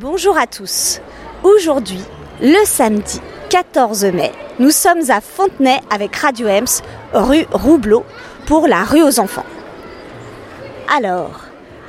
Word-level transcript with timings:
Bonjour 0.00 0.36
à 0.36 0.48
tous. 0.48 1.00
Aujourd'hui, 1.44 2.00
le 2.42 2.64
samedi 2.64 3.20
14 3.50 4.06
mai, 4.06 4.32
nous 4.58 4.72
sommes 4.72 5.08
à 5.08 5.20
Fontenay 5.20 5.78
avec 5.88 6.16
Radio 6.16 6.48
Ems, 6.48 6.82
rue 7.12 7.46
Roubleau, 7.52 8.04
pour 8.44 8.66
la 8.66 8.82
rue 8.82 9.04
aux 9.04 9.20
enfants. 9.20 9.46
Alors, 10.92 11.42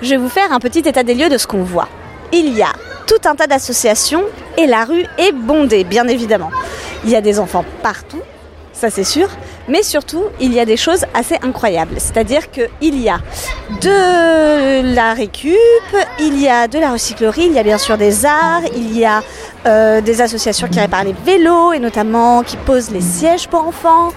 je 0.04 0.12
vais 0.12 0.18
vous 0.18 0.30
faire 0.30 0.54
un 0.54 0.60
petit 0.60 0.88
état 0.88 1.02
des 1.02 1.16
lieux 1.16 1.30
de 1.30 1.40
ce 1.40 1.48
qu'on 1.48 1.64
voit. 1.64 1.88
Il 2.32 2.56
y 2.56 2.62
a 2.62 2.74
tout 3.08 3.28
un 3.28 3.36
tas 3.36 3.48
d'associations 3.48 4.26
et 4.56 4.68
la 4.68 4.86
rue 4.86 5.08
est 5.18 5.32
bondée, 5.32 5.84
bien 5.84 6.08
évidemment. 6.08 6.52
Il 7.06 7.10
y 7.10 7.16
a 7.16 7.22
des 7.22 7.40
enfants 7.40 7.66
partout, 7.82 8.22
ça 8.86 8.96
c'est 8.96 9.04
sûr, 9.04 9.28
mais 9.68 9.82
surtout 9.82 10.26
il 10.40 10.54
y 10.54 10.60
a 10.60 10.66
des 10.66 10.78
choses 10.78 11.06
assez 11.14 11.38
incroyables. 11.42 11.96
C'est-à-dire 11.98 12.52
qu'il 12.52 13.02
y 13.02 13.10
a 13.10 13.20
de 13.82 14.94
la 14.94 15.14
récup, 15.14 15.58
il 16.20 16.40
y 16.40 16.48
a 16.48 16.68
de 16.68 16.78
la 16.78 16.92
recyclerie, 16.92 17.48
il 17.48 17.54
y 17.54 17.60
a 17.60 17.64
bien 17.64 17.80
sûr 17.80 17.98
des 17.98 18.26
arts, 18.26 18.62
il 18.76 18.96
y 18.96 19.06
a 19.06 19.24
euh, 19.66 20.02
des 20.02 20.22
associations 20.22 20.68
qui 20.68 20.80
réparent 20.80 21.06
les 21.06 21.16
vélos 21.26 21.74
et 21.74 21.80
notamment 21.80 22.44
qui 22.44 22.58
posent 22.58 22.92
les 22.92 23.02
sièges 23.02 23.48
pour 23.48 23.68
enfants. 23.68 24.10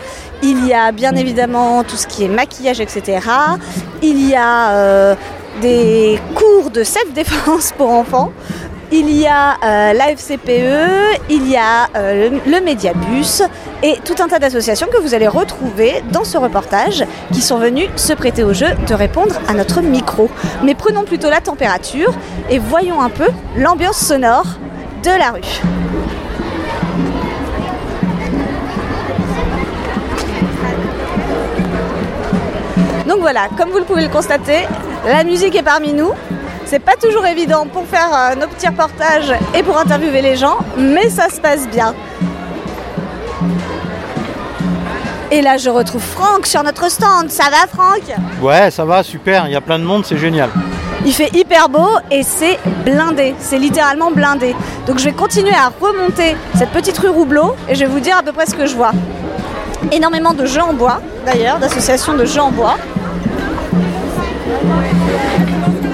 Il 0.42 0.66
y 0.66 0.74
a 0.74 0.92
bien 0.92 1.14
évidemment 1.16 1.82
tout 1.82 1.96
ce 1.96 2.06
qui 2.06 2.24
est 2.24 2.28
maquillage, 2.28 2.80
etc. 2.80 3.26
Il 4.02 4.28
y 4.28 4.34
a 4.34 4.72
euh, 4.72 5.14
des 5.62 6.20
cours 6.34 6.70
de 6.70 6.84
self-défense 6.84 7.72
pour 7.76 7.90
enfants. 7.90 8.32
Il 8.90 9.10
y 9.10 9.26
a 9.26 9.58
euh, 9.62 9.92
la 9.92 10.12
FCPE, 10.16 11.20
il 11.28 11.46
y 11.46 11.56
a 11.56 11.88
euh, 11.94 12.30
le, 12.30 12.50
le 12.50 12.64
Mediabus 12.64 13.42
et 13.82 13.98
tout 14.02 14.14
un 14.22 14.28
tas 14.28 14.38
d'associations 14.38 14.86
que 14.86 14.96
vous 14.96 15.12
allez 15.12 15.28
retrouver 15.28 16.02
dans 16.10 16.24
ce 16.24 16.38
reportage 16.38 17.04
qui 17.30 17.42
sont 17.42 17.58
venus 17.58 17.90
se 17.96 18.14
prêter 18.14 18.44
au 18.44 18.54
jeu 18.54 18.68
de 18.88 18.94
répondre 18.94 19.34
à 19.46 19.52
notre 19.52 19.82
micro. 19.82 20.30
Mais 20.64 20.74
prenons 20.74 21.04
plutôt 21.04 21.28
la 21.28 21.42
température 21.42 22.14
et 22.48 22.58
voyons 22.58 23.02
un 23.02 23.10
peu 23.10 23.26
l'ambiance 23.56 23.98
sonore 23.98 24.46
de 25.04 25.10
la 25.10 25.32
rue. 25.32 25.42
Donc 33.06 33.20
voilà, 33.20 33.48
comme 33.58 33.68
vous 33.68 33.78
le 33.78 33.84
pouvez 33.84 34.02
le 34.02 34.08
constater, 34.08 34.66
la 35.06 35.24
musique 35.24 35.54
est 35.54 35.62
parmi 35.62 35.92
nous. 35.92 36.12
C'est 36.70 36.80
pas 36.80 36.96
toujours 37.00 37.24
évident 37.24 37.66
pour 37.66 37.86
faire 37.86 38.10
euh, 38.12 38.34
nos 38.34 38.46
petits 38.46 38.68
reportages 38.68 39.32
et 39.54 39.62
pour 39.62 39.78
interviewer 39.78 40.20
les 40.20 40.36
gens, 40.36 40.58
mais 40.76 41.08
ça 41.08 41.30
se 41.30 41.40
passe 41.40 41.66
bien. 41.66 41.94
Et 45.30 45.40
là, 45.40 45.56
je 45.56 45.70
retrouve 45.70 46.02
Franck 46.02 46.44
sur 46.44 46.62
notre 46.62 46.90
stand. 46.90 47.30
Ça 47.30 47.44
va, 47.44 47.66
Franck? 47.66 48.02
Ouais, 48.42 48.70
ça 48.70 48.84
va, 48.84 49.02
super, 49.02 49.46
il 49.46 49.52
y 49.52 49.56
a 49.56 49.62
plein 49.62 49.78
de 49.78 49.84
monde, 49.84 50.04
c'est 50.04 50.18
génial. 50.18 50.50
Il 51.06 51.14
fait 51.14 51.34
hyper 51.34 51.70
beau 51.70 51.88
et 52.10 52.22
c'est 52.22 52.58
blindé. 52.84 53.34
C'est 53.38 53.58
littéralement 53.58 54.10
blindé. 54.10 54.54
Donc 54.86 54.98
je 54.98 55.04
vais 55.04 55.12
continuer 55.12 55.54
à 55.54 55.72
remonter 55.80 56.36
cette 56.54 56.70
petite 56.70 56.98
rue 56.98 57.08
Roubleau 57.08 57.56
et 57.70 57.76
je 57.76 57.80
vais 57.80 57.90
vous 57.90 58.00
dire 58.00 58.18
à 58.18 58.22
peu 58.22 58.32
près 58.32 58.44
ce 58.44 58.54
que 58.54 58.66
je 58.66 58.76
vois. 58.76 58.92
Énormément 59.90 60.34
de 60.34 60.44
jeux 60.44 60.60
en 60.60 60.74
bois, 60.74 61.00
d'ailleurs, 61.24 61.60
d'associations 61.60 62.12
de 62.12 62.26
jeux 62.26 62.42
en 62.42 62.50
bois. 62.50 62.76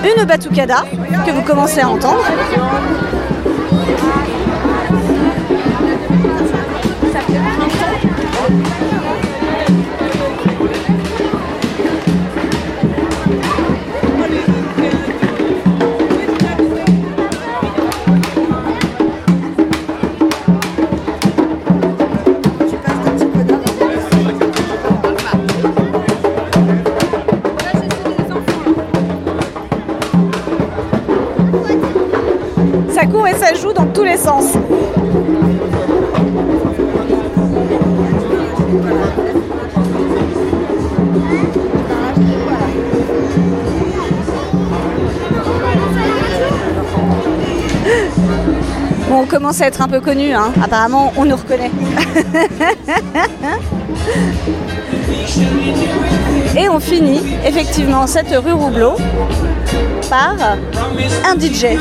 Une 0.04 0.24
batucada 0.24 0.84
que 1.24 1.30
vous 1.30 1.42
commencez 1.42 1.80
à 1.80 1.88
entendre. 1.88 2.22
Tous 33.92 34.04
les 34.04 34.16
sens. 34.16 34.54
On 49.10 49.26
commence 49.26 49.60
à 49.60 49.66
être 49.66 49.80
un 49.80 49.88
peu 49.88 50.00
connu, 50.00 50.32
hein. 50.32 50.52
apparemment 50.62 51.12
on 51.16 51.24
nous 51.24 51.36
reconnaît. 51.36 51.70
Et 56.56 56.68
on 56.68 56.78
finit 56.78 57.20
effectivement 57.44 58.06
cette 58.06 58.30
rue 58.30 58.52
Roubleau 58.52 58.94
par 60.08 60.36
un 61.26 61.38
DJ. 61.38 61.78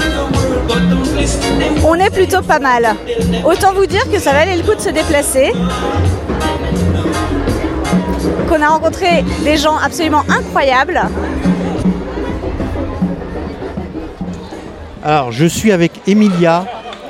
On 1.85 1.93
est 1.95 2.09
plutôt 2.09 2.41
pas 2.41 2.59
mal. 2.59 2.95
Autant 3.45 3.73
vous 3.73 3.85
dire 3.85 4.09
que 4.11 4.19
ça 4.19 4.31
valait 4.31 4.55
le 4.55 4.63
coup 4.63 4.73
de 4.73 4.81
se 4.81 4.89
déplacer. 4.89 5.53
Qu'on 8.49 8.61
a 8.61 8.67
rencontré 8.67 9.23
des 9.43 9.57
gens 9.57 9.77
absolument 9.77 10.23
incroyables. 10.27 11.01
Alors, 15.03 15.31
je 15.31 15.45
suis 15.45 15.71
avec 15.71 15.91
Emilia 16.07 16.65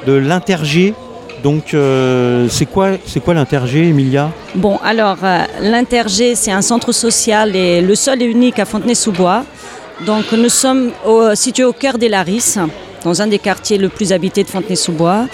de 0.05 0.13
l'Intergé. 0.13 0.95
Donc, 1.43 1.73
euh, 1.73 2.47
c'est 2.49 2.65
quoi, 2.65 2.91
c'est 3.05 3.19
quoi 3.19 3.33
l'Intergé, 3.33 3.89
Emilia? 3.89 4.31
Bon, 4.55 4.79
alors, 4.83 5.17
euh, 5.23 5.39
l'Intergé, 5.59 6.35
c'est 6.35 6.53
un 6.53 6.61
centre 6.61 6.93
social 6.93 7.53
et 7.53 7.81
le 7.81 7.95
seul 7.95 8.21
et 8.21 8.25
unique 8.25 8.59
à 8.59 8.65
Fontenay-sous-Bois. 8.65 9.43
Donc, 10.05 10.31
nous 10.31 10.49
sommes 10.49 10.91
situés 11.35 11.65
au 11.65 11.73
cœur 11.73 11.97
des 11.97 12.07
Larisses, 12.07 12.57
dans 13.03 13.21
un 13.21 13.27
des 13.27 13.39
quartiers 13.39 13.77
le 13.77 13.89
plus 13.89 14.13
habités 14.13 14.43
de 14.43 14.49
Fontenay-sous-Bois. 14.49 15.27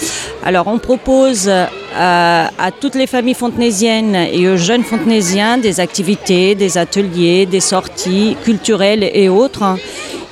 Alors, 0.43 0.67
on 0.67 0.79
propose 0.79 1.47
euh, 1.47 1.65
à 1.95 2.71
toutes 2.79 2.95
les 2.95 3.07
familles 3.07 3.33
fontenaisiennes 3.33 4.15
et 4.15 4.47
aux 4.49 4.57
jeunes 4.57 4.83
fontenaisiens 4.83 5.57
des 5.57 5.79
activités, 5.79 6.55
des 6.55 6.77
ateliers, 6.77 7.45
des 7.45 7.59
sorties 7.59 8.35
culturelles 8.43 9.09
et 9.13 9.29
autres. 9.29 9.77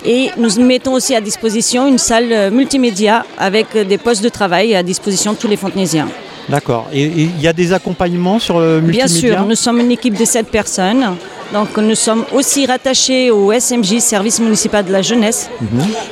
Et 0.06 0.30
nous 0.38 0.50
mettons 0.63 0.94
aussi 0.94 1.16
à 1.16 1.22
disposition 1.22 1.88
une 1.88 1.97
salle 1.97 2.31
euh, 2.31 2.52
multimédia 2.52 3.25
avec 3.38 3.68
euh, 3.75 3.84
des 3.84 3.97
postes 3.97 4.24
de 4.24 4.30
travail 4.30 4.75
à 4.75 4.84
disposition 4.84 5.34
de 5.34 5.38
tous 5.38 5.47
les 5.47 5.58
fontenaisiens. 5.58 6.08
D'accord. 6.50 6.88
Et 6.94 7.03
et 7.03 7.30
il 7.38 7.41
y 7.41 7.47
a 7.47 7.53
des 7.53 7.74
accompagnements 7.74 8.40
sur 8.40 8.59
le 8.59 8.80
Bien 8.80 9.03
multimédia 9.06 9.38
sûr, 9.40 9.46
nous 9.46 9.56
sommes 9.56 9.80
une 9.81 9.91
équipe 9.91 10.13
de 10.18 10.24
7 10.25 10.47
personnes. 10.47 11.06
Donc 11.53 11.75
nous 11.78 11.96
sommes 11.96 12.25
aussi 12.34 12.66
rattachés 12.66 13.31
au 13.31 13.52
SMJ, 13.53 14.00
Service 14.00 14.40
municipal 14.40 14.84
de 14.86 14.91
la 14.91 15.02
jeunesse. 15.02 15.50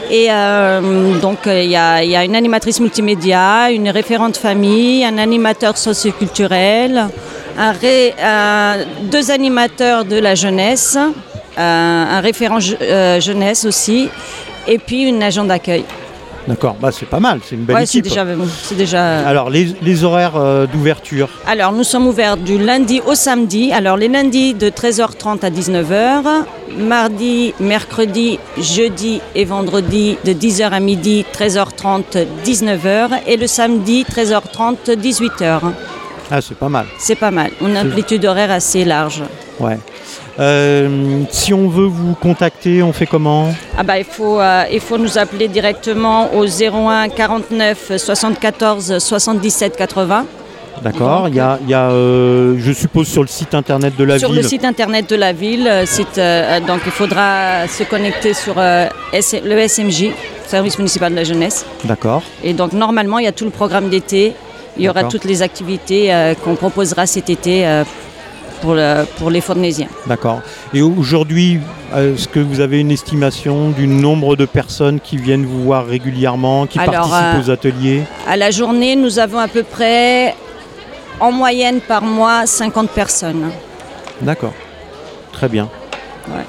Et 0.09 0.27
euh, 0.29 1.19
donc 1.19 1.45
euh, 1.47 1.61
il 1.61 1.69
y, 1.71 1.75
a- 1.75 2.03
il 2.03 2.09
y 2.09 2.15
a 2.15 2.23
une 2.23 2.35
animatrice 2.37 2.79
multimédia, 2.79 3.69
une 3.71 3.89
référente 3.89 4.37
famille, 4.37 5.03
un 5.05 5.17
animateur 5.17 5.77
socioculturel, 5.77 7.07
un 7.57 7.71
ré- 7.71 8.13
un- 8.23 8.77
deux 9.03 9.29
animateurs 9.31 10.05
de 10.05 10.17
la 10.17 10.35
jeunesse, 10.35 10.97
euh, 10.97 11.11
un 11.57 12.19
référent 12.21 12.59
je- 12.59 12.75
euh, 12.81 13.19
jeunesse 13.19 13.65
aussi, 13.65 14.09
et 14.67 14.77
puis 14.77 15.03
une 15.03 15.21
agent 15.23 15.43
d'accueil. 15.45 15.85
D'accord, 16.47 16.75
bah, 16.79 16.91
c'est 16.91 17.07
pas 17.07 17.19
mal, 17.19 17.39
c'est 17.43 17.55
une 17.55 17.63
belle 17.63 17.75
Ouais, 17.77 17.83
équipe. 17.85 18.03
déjà, 18.03 18.23
déjà. 18.77 19.27
Alors, 19.27 19.49
les, 19.49 19.75
les 19.81 20.03
horaires 20.03 20.35
euh, 20.35 20.67
d'ouverture? 20.67 21.27
Alors, 21.47 21.71
nous 21.71 21.83
sommes 21.83 22.05
ouverts 22.05 22.37
du 22.37 22.59
lundi 22.59 23.01
au 23.03 23.15
samedi. 23.15 23.71
Alors, 23.73 23.97
les 23.97 24.07
lundis 24.07 24.53
de 24.53 24.69
13h30 24.69 25.43
à 25.43 25.49
19h. 25.49 26.21
Mardi, 26.77 27.55
mercredi, 27.59 28.37
jeudi 28.59 29.21
et 29.33 29.43
vendredi 29.45 30.17
de 30.23 30.33
10h 30.33 30.69
à 30.71 30.79
midi, 30.79 31.25
13h30, 31.33 32.03
19h. 32.45 33.21
Et 33.25 33.37
le 33.37 33.47
samedi, 33.47 34.03
13h30, 34.03 34.91
18h. 34.95 35.61
Ah, 36.29 36.41
c'est 36.41 36.57
pas 36.57 36.69
mal. 36.69 36.85
C'est 36.99 37.15
pas 37.15 37.31
mal. 37.31 37.51
Une 37.61 37.75
amplitude 37.75 38.23
horaire 38.25 38.51
assez 38.51 38.85
large. 38.85 39.23
Ouais. 39.59 39.79
Euh, 40.39 41.21
si 41.29 41.53
on 41.53 41.69
veut 41.69 41.85
vous 41.85 42.13
contacter, 42.15 42.83
on 42.83 42.91
fait 42.91 43.05
comment 43.05 43.53
Ah 43.77 43.83
bah, 43.83 43.97
il, 43.97 44.03
faut, 44.03 44.39
euh, 44.39 44.63
il 44.71 44.81
faut 44.81 44.97
nous 44.97 45.17
appeler 45.17 45.47
directement 45.47 46.33
au 46.35 46.45
01 46.45 47.07
49 47.09 47.93
74 47.97 48.97
77 48.99 49.77
80. 49.77 50.25
D'accord. 50.83 51.29
Il 51.29 51.35
y 51.35 51.39
a, 51.39 51.57
il 51.63 51.69
y 51.69 51.73
a, 51.73 51.89
euh, 51.89 52.55
je 52.59 52.71
suppose, 52.73 53.07
sur 53.07 53.21
le 53.21 53.29
site 53.29 53.55
internet 53.55 53.95
de 53.97 54.03
la 54.03 54.19
sur 54.19 54.29
ville. 54.31 54.41
le 54.41 54.47
site 54.47 54.65
internet 54.65 55.09
de 55.09 55.15
la 55.15 55.31
ville, 55.31 55.71
site, 55.85 56.19
donc 56.67 56.81
il 56.85 56.91
faudra 56.91 57.65
se 57.69 57.83
connecter 57.83 58.33
sur 58.33 58.55
S- 59.13 59.35
le 59.41 59.57
SMJ, 59.69 60.11
Service 60.47 60.77
municipal 60.77 61.11
de 61.11 61.15
la 61.15 61.23
jeunesse. 61.23 61.65
D'accord. 61.85 62.21
Et 62.43 62.51
donc 62.53 62.73
normalement, 62.73 63.19
il 63.19 63.23
y 63.23 63.27
a 63.27 63.31
tout 63.31 63.45
le 63.45 63.51
programme 63.51 63.87
d'été. 63.89 64.33
Il 64.77 64.83
y 64.83 64.89
aura 64.89 65.05
toutes 65.05 65.23
les 65.23 65.41
activités 65.41 66.11
qu'on 66.43 66.55
proposera 66.55 67.05
cet 67.05 67.29
été 67.29 67.65
pour, 68.61 68.73
le- 68.75 69.05
pour 69.17 69.29
les 69.29 69.41
Fontenaisiens. 69.41 69.87
D'accord. 70.07 70.41
Et 70.73 70.81
aujourd'hui, 70.81 71.59
est-ce 71.95 72.27
que 72.27 72.39
vous 72.39 72.59
avez 72.59 72.79
une 72.79 72.91
estimation 72.91 73.69
du 73.69 73.87
nombre 73.87 74.35
de 74.35 74.45
personnes 74.45 74.99
qui 74.99 75.17
viennent 75.17 75.45
vous 75.45 75.63
voir 75.63 75.85
régulièrement, 75.85 76.65
qui 76.65 76.79
Alors, 76.79 76.93
participent 77.09 77.35
euh, 77.35 77.41
aux 77.41 77.49
ateliers? 77.51 78.03
À 78.27 78.35
la 78.37 78.51
journée, 78.51 78.95
nous 78.95 79.19
avons 79.19 79.39
à 79.39 79.47
peu 79.47 79.63
près, 79.63 80.35
en 81.19 81.31
moyenne 81.31 81.79
par 81.79 82.01
mois, 82.01 82.45
50 82.45 82.89
personnes. 82.89 83.49
D'accord. 84.21 84.53
Très 85.31 85.47
bien. 85.49 85.69
Ouais. 86.29 86.43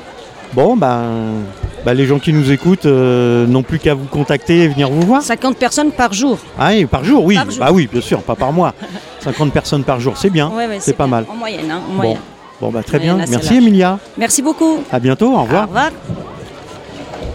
Bon, 0.52 0.76
ben, 0.76 1.42
ben, 1.86 1.94
les 1.94 2.04
gens 2.04 2.18
qui 2.18 2.32
nous 2.32 2.50
écoutent 2.50 2.84
euh, 2.86 3.46
n'ont 3.46 3.62
plus 3.62 3.78
qu'à 3.78 3.94
vous 3.94 4.06
contacter 4.06 4.64
et 4.64 4.68
venir 4.68 4.90
vous 4.90 5.02
voir. 5.02 5.22
50 5.22 5.56
personnes 5.56 5.92
par 5.92 6.12
jour. 6.12 6.36
Ah 6.58 6.70
oui, 6.72 6.84
par 6.84 7.04
jour, 7.04 7.24
oui. 7.24 7.36
Par 7.36 7.48
jour. 7.48 7.60
Bah 7.60 7.70
oui, 7.72 7.88
bien 7.90 8.00
sûr, 8.00 8.20
pas 8.22 8.34
par 8.34 8.52
mois. 8.52 8.74
50 9.20 9.52
personnes 9.52 9.84
par 9.84 10.00
jour, 10.00 10.16
c'est 10.16 10.28
bien. 10.30 10.48
Ouais, 10.50 10.66
ouais, 10.66 10.78
c'est 10.80 10.94
pas 10.96 11.04
bien. 11.04 11.10
mal. 11.12 11.26
En 11.30 11.36
moyenne. 11.36 11.70
hein, 11.70 11.80
en 11.86 11.90
Bon. 11.90 11.94
moyenne. 11.96 12.18
Bon, 12.60 12.70
bah, 12.70 12.82
très 12.82 12.98
bien. 12.98 13.16
Merci. 13.28 13.54
Emilia. 13.56 13.98
Merci 14.18 14.42
beaucoup. 14.42 14.78
À 14.90 14.98
bientôt. 14.98 15.32
Au 15.34 15.42
revoir. 15.42 15.64
Au 15.64 15.66
revoir. 15.68 15.90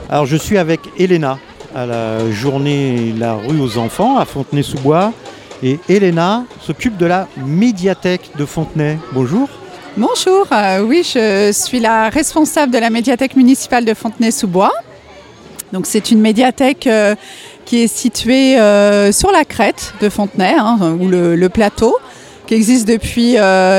Alors 0.09 0.25
je 0.25 0.35
suis 0.35 0.57
avec 0.57 0.81
Elena 0.99 1.37
à 1.73 1.85
la 1.85 2.29
journée 2.31 3.13
La 3.17 3.35
rue 3.35 3.61
aux 3.61 3.77
enfants 3.77 4.17
à 4.17 4.25
Fontenay-sous-Bois. 4.25 5.13
Et 5.63 5.79
Elena 5.87 6.43
s'occupe 6.59 6.97
de 6.97 7.05
la 7.05 7.27
médiathèque 7.37 8.31
de 8.37 8.45
Fontenay. 8.45 8.97
Bonjour. 9.13 9.47
Bonjour, 9.97 10.47
euh, 10.53 10.81
oui, 10.81 11.03
je 11.03 11.51
suis 11.51 11.79
la 11.79 12.09
responsable 12.09 12.71
de 12.71 12.77
la 12.77 12.89
médiathèque 12.89 13.35
municipale 13.35 13.83
de 13.83 13.93
Fontenay-sous-Bois. 13.93 14.71
Donc 15.73 15.85
c'est 15.85 16.11
une 16.11 16.21
médiathèque 16.21 16.87
euh, 16.87 17.15
qui 17.65 17.83
est 17.83 17.87
située 17.87 18.57
euh, 18.59 19.11
sur 19.11 19.31
la 19.31 19.43
crête 19.43 19.93
de 20.01 20.07
Fontenay, 20.07 20.55
hein, 20.57 20.97
ou 20.99 21.09
le, 21.09 21.35
le 21.35 21.49
plateau, 21.49 21.97
qui 22.47 22.53
existe 22.53 22.87
depuis 22.87 23.35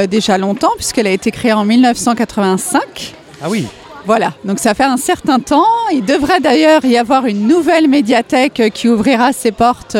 déjà 0.09 0.38
longtemps 0.38 0.73
puisqu'elle 0.76 1.06
a 1.06 1.11
été 1.11 1.31
créée 1.31 1.53
en 1.53 1.64
1985. 1.64 3.14
Ah 3.43 3.49
oui, 3.49 3.67
Voilà, 4.06 4.32
donc 4.44 4.59
ça 4.59 4.75
fait 4.75 4.85
un 4.85 4.97
certain 4.99 5.41
temps. 5.41 5.67
Il 5.93 6.05
devrait 6.05 6.41
d'ailleurs 6.41 6.85
y 6.85 6.97
avoir 6.97 7.26
une 7.26 7.49
nouvelle 7.49 7.88
médiathèque 7.88 8.70
qui 8.75 8.88
ouvrira 8.88 9.32
ses 9.32 9.50
portes 9.53 9.97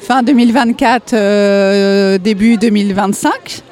fin 0.00 0.22
2024, 0.24 1.12
euh, 1.12 2.18
début 2.18 2.56
2025. 2.56 3.62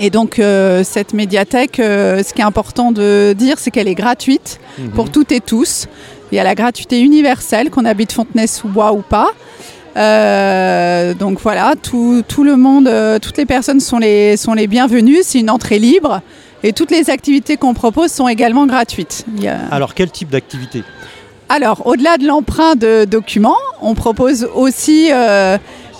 Et 0.00 0.10
donc 0.10 0.38
euh, 0.38 0.82
cette 0.84 1.12
médiathèque, 1.14 1.78
euh, 1.78 2.22
ce 2.22 2.32
qui 2.34 2.40
est 2.40 2.44
important 2.44 2.92
de 2.92 3.34
dire, 3.36 3.56
c'est 3.58 3.70
qu'elle 3.70 3.88
est 3.88 3.94
gratuite 3.94 4.58
Mhm. 4.78 4.90
pour 4.90 5.10
toutes 5.10 5.32
et 5.32 5.40
tous. 5.40 5.86
Il 6.32 6.36
y 6.36 6.38
a 6.38 6.44
la 6.44 6.54
gratuité 6.54 7.00
universelle, 7.00 7.68
qu'on 7.70 7.84
habite 7.84 8.12
Fontenay-sous-Bois 8.12 8.92
ou 8.94 9.02
pas. 9.02 9.30
Euh, 9.96 11.12
donc 11.14 11.38
voilà, 11.40 11.74
tout, 11.80 12.22
tout 12.26 12.44
le 12.44 12.56
monde, 12.56 12.90
toutes 13.20 13.36
les 13.36 13.44
personnes 13.46 13.80
sont 13.80 13.98
les, 13.98 14.36
sont 14.36 14.54
les 14.54 14.66
bienvenues. 14.66 15.18
C'est 15.22 15.40
une 15.40 15.50
entrée 15.50 15.78
libre. 15.78 16.20
Et 16.64 16.72
toutes 16.72 16.90
les 16.90 17.10
activités 17.10 17.56
qu'on 17.56 17.74
propose 17.74 18.10
sont 18.12 18.28
également 18.28 18.66
gratuites. 18.66 19.24
Il 19.36 19.42
y 19.44 19.48
a- 19.48 19.58
alors 19.70 19.94
quel 19.94 20.10
type 20.10 20.30
d'activité? 20.30 20.84
Alors, 21.48 21.86
au-delà 21.86 22.16
de 22.16 22.26
l'emprunt 22.26 22.76
de 22.76 23.04
documents, 23.04 23.58
on 23.82 23.94
propose 23.94 24.48
aussi 24.54 25.10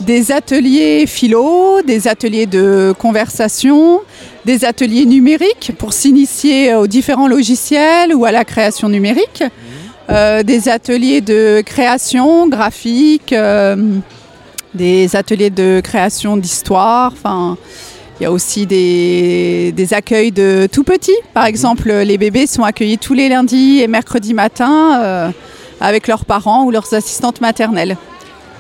des 0.02 0.32
ateliers 0.32 1.06
philo, 1.06 1.80
des 1.82 2.08
ateliers 2.08 2.46
de 2.46 2.94
conversation, 2.98 4.00
des 4.44 4.64
ateliers 4.64 5.06
numériques 5.06 5.72
pour 5.78 5.92
s'initier 5.92 6.74
aux 6.74 6.86
différents 6.86 7.28
logiciels 7.28 8.14
ou 8.14 8.24
à 8.24 8.32
la 8.32 8.44
création 8.44 8.88
numérique, 8.88 9.44
euh, 10.10 10.42
des 10.42 10.68
ateliers 10.68 11.20
de 11.20 11.62
création 11.64 12.48
graphique, 12.48 13.32
euh, 13.32 13.76
des 14.74 15.16
ateliers 15.16 15.50
de 15.50 15.80
création 15.82 16.36
d'histoire, 16.36 17.12
enfin... 17.12 17.56
Il 18.20 18.24
y 18.24 18.26
a 18.26 18.30
aussi 18.30 18.66
des, 18.66 19.72
des 19.72 19.94
accueils 19.94 20.30
de 20.30 20.68
tout 20.70 20.84
petits. 20.84 21.10
Par 21.34 21.44
exemple, 21.44 21.90
les 21.90 22.18
bébés 22.18 22.46
sont 22.46 22.62
accueillis 22.62 22.98
tous 22.98 23.14
les 23.14 23.28
lundis 23.28 23.80
et 23.80 23.88
mercredis 23.88 24.32
matin 24.32 25.00
euh, 25.02 25.30
avec 25.80 26.06
leurs 26.06 26.24
parents 26.24 26.62
ou 26.62 26.70
leurs 26.70 26.94
assistantes 26.94 27.40
maternelles. 27.40 27.96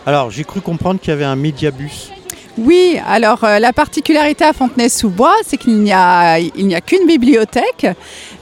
Alors 0.06 0.30
j'ai 0.30 0.44
cru 0.44 0.60
comprendre 0.60 1.00
qu'il 1.00 1.10
y 1.10 1.12
avait 1.12 1.24
un 1.24 1.36
médiabus. 1.36 2.10
Oui, 2.58 2.98
alors 3.06 3.44
euh, 3.44 3.58
la 3.58 3.72
particularité 3.72 4.44
à 4.44 4.52
Fontenay-sous-Bois, 4.52 5.34
c'est 5.46 5.56
qu'il 5.56 5.78
n'y 5.78 5.92
a, 5.92 6.38
il 6.38 6.66
n'y 6.66 6.74
a 6.74 6.82
qu'une 6.82 7.06
bibliothèque, 7.06 7.86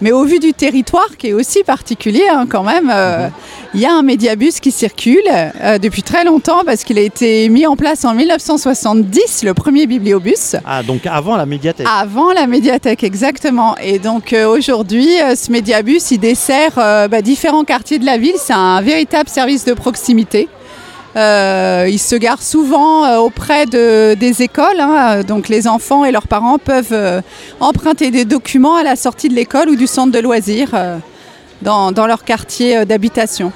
mais 0.01 0.11
au 0.11 0.25
vu 0.25 0.41
du 0.41 0.53
territoire 0.53 1.17
qui 1.17 1.29
est 1.29 1.33
aussi 1.33 1.63
particulier 1.63 2.25
hein, 2.29 2.47
quand 2.49 2.65
même, 2.65 2.91
euh, 2.93 3.29
il 3.73 3.81
y 3.81 3.87
a 3.87 3.95
un 3.95 4.03
médiabus 4.03 4.59
qui 4.61 4.73
circule 4.73 5.23
euh, 5.31 5.79
depuis 5.79 6.03
très 6.03 6.25
longtemps 6.25 6.63
parce 6.67 6.83
qu'il 6.83 6.99
a 6.99 7.03
été 7.03 7.49
mis 7.51 7.69
en 7.69 7.77
place 7.77 8.05
en 8.05 8.15
1970, 8.15 9.45
le 9.45 9.55
premier 9.55 9.87
bibliobus. 9.87 10.57
Ah 10.67 10.83
donc 10.83 11.07
avant 11.07 11.37
la 11.37 11.47
médiathèque. 11.47 11.87
Avant 11.89 12.33
la 12.33 12.49
médiathèque, 12.49 13.05
exactement. 13.05 13.77
Et 13.77 14.01
donc 14.01 14.35
aujourd'hui, 14.35 15.09
ce 15.37 15.53
médiabus, 15.53 16.01
il 16.11 16.19
dessert 16.19 16.73
bah, 16.75 17.23
différents 17.23 17.65
quartiers 17.65 18.01
de 18.01 18.07
la 18.07 18.19
ville. 18.19 18.35
C'est 18.39 18.55
un 18.55 18.81
véritable 18.81 19.29
service 19.29 19.65
de 19.65 19.73
proximité. 19.75 20.49
Euh, 21.17 21.89
il 21.91 21.99
se 21.99 22.15
gare 22.15 22.41
souvent 22.41 23.05
euh, 23.05 23.19
auprès 23.19 23.67
de, 23.67 24.15
des 24.15 24.43
écoles, 24.43 24.79
hein, 24.79 25.23
donc 25.23 25.49
les 25.49 25.67
enfants 25.67 26.05
et 26.05 26.13
leurs 26.13 26.29
parents 26.29 26.59
peuvent 26.59 26.93
euh, 26.93 27.21
emprunter 27.59 28.13
des 28.13 28.25
documents 28.25 28.77
à 28.77 28.85
la 28.85 28.95
sortie 28.95 29.29
de 29.29 29.35
l'école 29.35 29.71
ou 29.71 29.77
du 29.77 29.89
centre 29.89 30.13
de 30.13 30.21
loisirs 30.21 30.71
dans, 31.63 31.91
dans 31.91 32.07
leur 32.07 32.23
quartier 32.25 32.85
d'habitation. 32.85 33.53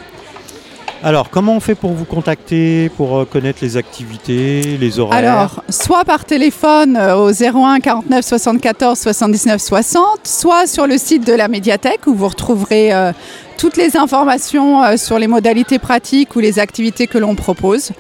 Alors 1.07 1.29
comment 1.29 1.55
on 1.55 1.61
fait 1.61 1.75
pour 1.75 1.93
vous 1.93 2.07
contacter, 2.07 2.89
pour 2.97 3.19
euh, 3.19 3.25
connaître 3.27 3.59
les 3.61 3.77
activités, 3.77 4.79
les 4.81 4.99
horaires? 4.99 5.19
Alors, 5.19 5.63
soit 5.69 6.03
par 6.07 6.25
téléphone 6.25 6.97
euh, 6.97 7.15
au 7.17 7.31
01 7.31 7.79
49 7.81 8.25
74 8.25 8.99
79 8.99 9.61
60, 9.61 10.21
soit 10.25 10.67
sur 10.67 10.87
le 10.87 10.97
site 10.97 11.27
de 11.27 11.35
la 11.35 11.49
médiathèque 11.49 12.07
où 12.07 12.15
vous 12.15 12.27
retrouverez 12.27 12.95
euh, 12.95 13.13
toutes 13.59 13.77
les 13.77 13.99
informations 13.99 14.83
euh, 14.83 14.97
sur 14.97 15.19
les 15.19 15.27
modalités 15.27 15.79
pratiques 15.79 16.37
ou 16.37 16.41
les 16.41 16.59
activités 16.59 17.07
que 17.07 17.19
l'on 17.19 17.35
propose. 17.35 17.91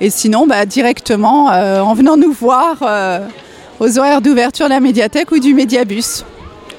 Et 0.00 0.10
sinon, 0.10 0.48
bah, 0.48 0.66
directement 0.66 1.52
euh, 1.52 1.78
en 1.78 1.94
venant 1.94 2.16
nous 2.16 2.32
voir 2.32 2.78
aux 3.78 3.98
horaires 4.00 4.20
d'ouverture 4.20 4.66
de 4.66 4.70
la 4.70 4.80
médiathèque 4.80 5.30
ou 5.30 5.38
du 5.38 5.54
médiabus. 5.54 6.24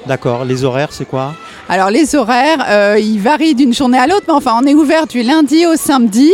D'accord, 0.05 0.43
les 0.43 0.65
horaires 0.65 0.91
c'est 0.91 1.05
quoi? 1.05 1.35
Alors 1.71 1.91
les 1.91 2.15
horaires, 2.15 2.65
euh, 2.67 2.97
ils 2.99 3.19
varient 3.19 3.53
d'une 3.53 3.73
journée 3.75 3.99
à 3.99 4.07
l'autre, 4.07 4.23
mais 4.27 4.33
enfin 4.33 4.59
on 4.59 4.65
est 4.65 4.73
ouvert 4.73 5.05
du 5.05 5.21
lundi 5.21 5.67
au 5.67 5.75
samedi. 5.75 6.33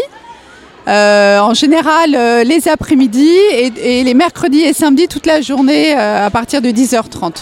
Euh, 0.88 1.40
en 1.40 1.54
général, 1.54 2.16
euh, 2.16 2.44
les 2.44 2.70
après-midi 2.70 3.28
et, 3.52 4.00
et 4.00 4.04
les 4.04 4.14
mercredis 4.14 4.62
et 4.62 4.72
samedis 4.72 5.08
toute 5.10 5.26
la 5.26 5.42
journée 5.42 5.94
euh, 5.98 6.28
à 6.28 6.30
partir 6.30 6.62
de 6.62 6.70
10h30. 6.70 7.34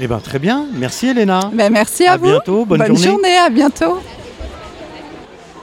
Eh 0.00 0.08
bien 0.08 0.18
très 0.18 0.40
bien, 0.40 0.66
merci 0.72 1.08
Elena. 1.08 1.50
Ben, 1.52 1.70
merci 1.72 2.06
à, 2.06 2.14
à 2.14 2.16
vous. 2.16 2.24
bientôt, 2.26 2.64
bonne, 2.64 2.96
journée, 2.96 3.36
à 3.36 3.50
bientôt. 3.50 4.00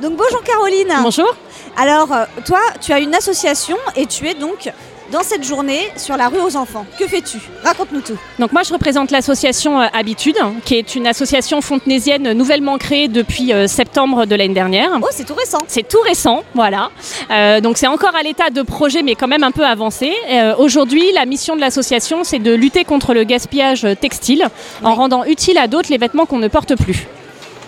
Donc 0.02 0.14
bonjour 0.16 0.42
Caroline. 0.44 0.94
Bonjour. 1.04 1.36
Alors 1.76 2.10
toi, 2.46 2.60
tu 2.80 2.94
as 2.94 3.00
une 3.00 3.14
association 3.14 3.76
et 3.98 4.06
tu 4.06 4.28
es 4.28 4.34
donc 4.34 4.72
dans 5.12 5.24
cette 5.24 5.44
journée 5.44 5.90
sur 5.96 6.18
la 6.18 6.28
rue 6.28 6.40
aux 6.40 6.56
enfants. 6.56 6.86
Que 6.98 7.08
fais-tu? 7.08 7.38
Raconte-nous 7.64 8.02
tout. 8.02 8.18
Donc 8.38 8.52
moi 8.52 8.64
je 8.64 8.72
représente 8.74 9.12
l'association 9.12 9.80
euh, 9.82 9.88
Habitude, 9.94 10.38
qui 10.66 10.76
est 10.76 10.96
une 10.96 11.08
association 11.08 11.62
fontenaisienne 11.62 12.34
nouvellement 12.34 12.78
créée 12.78 13.08
depuis 13.08 13.54
euh, 13.54 13.68
septembre 13.68 14.26
de 14.26 14.36
l'année 14.36 14.54
dernière. 14.54 14.92
Oh, 15.02 15.08
c'est 15.12 15.26
tout 15.26 15.34
récent. 15.34 15.60
C'est 15.68 15.88
tout 15.88 16.02
récent, 16.02 16.44
voilà. 16.54 16.90
Euh, 17.32 17.62
donc 17.62 17.78
c'est 17.78 17.88
encore 17.88 18.16
à 18.16 18.24
l'état 18.24 18.50
de 18.50 18.62
projet, 18.62 19.02
mais 19.02 19.16
quand 19.16 19.28
même 19.28 19.44
un 19.44 19.52
peu 19.52 19.66
avancé. 19.66 20.14
Euh, 20.30 20.56
Aujourd'hui, 20.58 21.04
la 21.14 21.26
mission 21.26 21.56
de 21.56 21.62
l'association, 21.62 22.24
c'est 22.24 22.40
de 22.40 22.54
lutter 22.54 22.84
contre 22.84 23.14
le 23.14 23.24
gaspillage 23.24 23.88
textile 24.02 24.48
en 24.84 24.94
rendant 24.96 25.24
utile 25.26 25.58
à 25.58 25.68
d'autres 25.68 25.90
les 25.90 25.98
vêtements 25.98 26.26
qu'on 26.26 26.40
ne 26.40 26.48
porte 26.48 26.76
plus. 26.76 27.08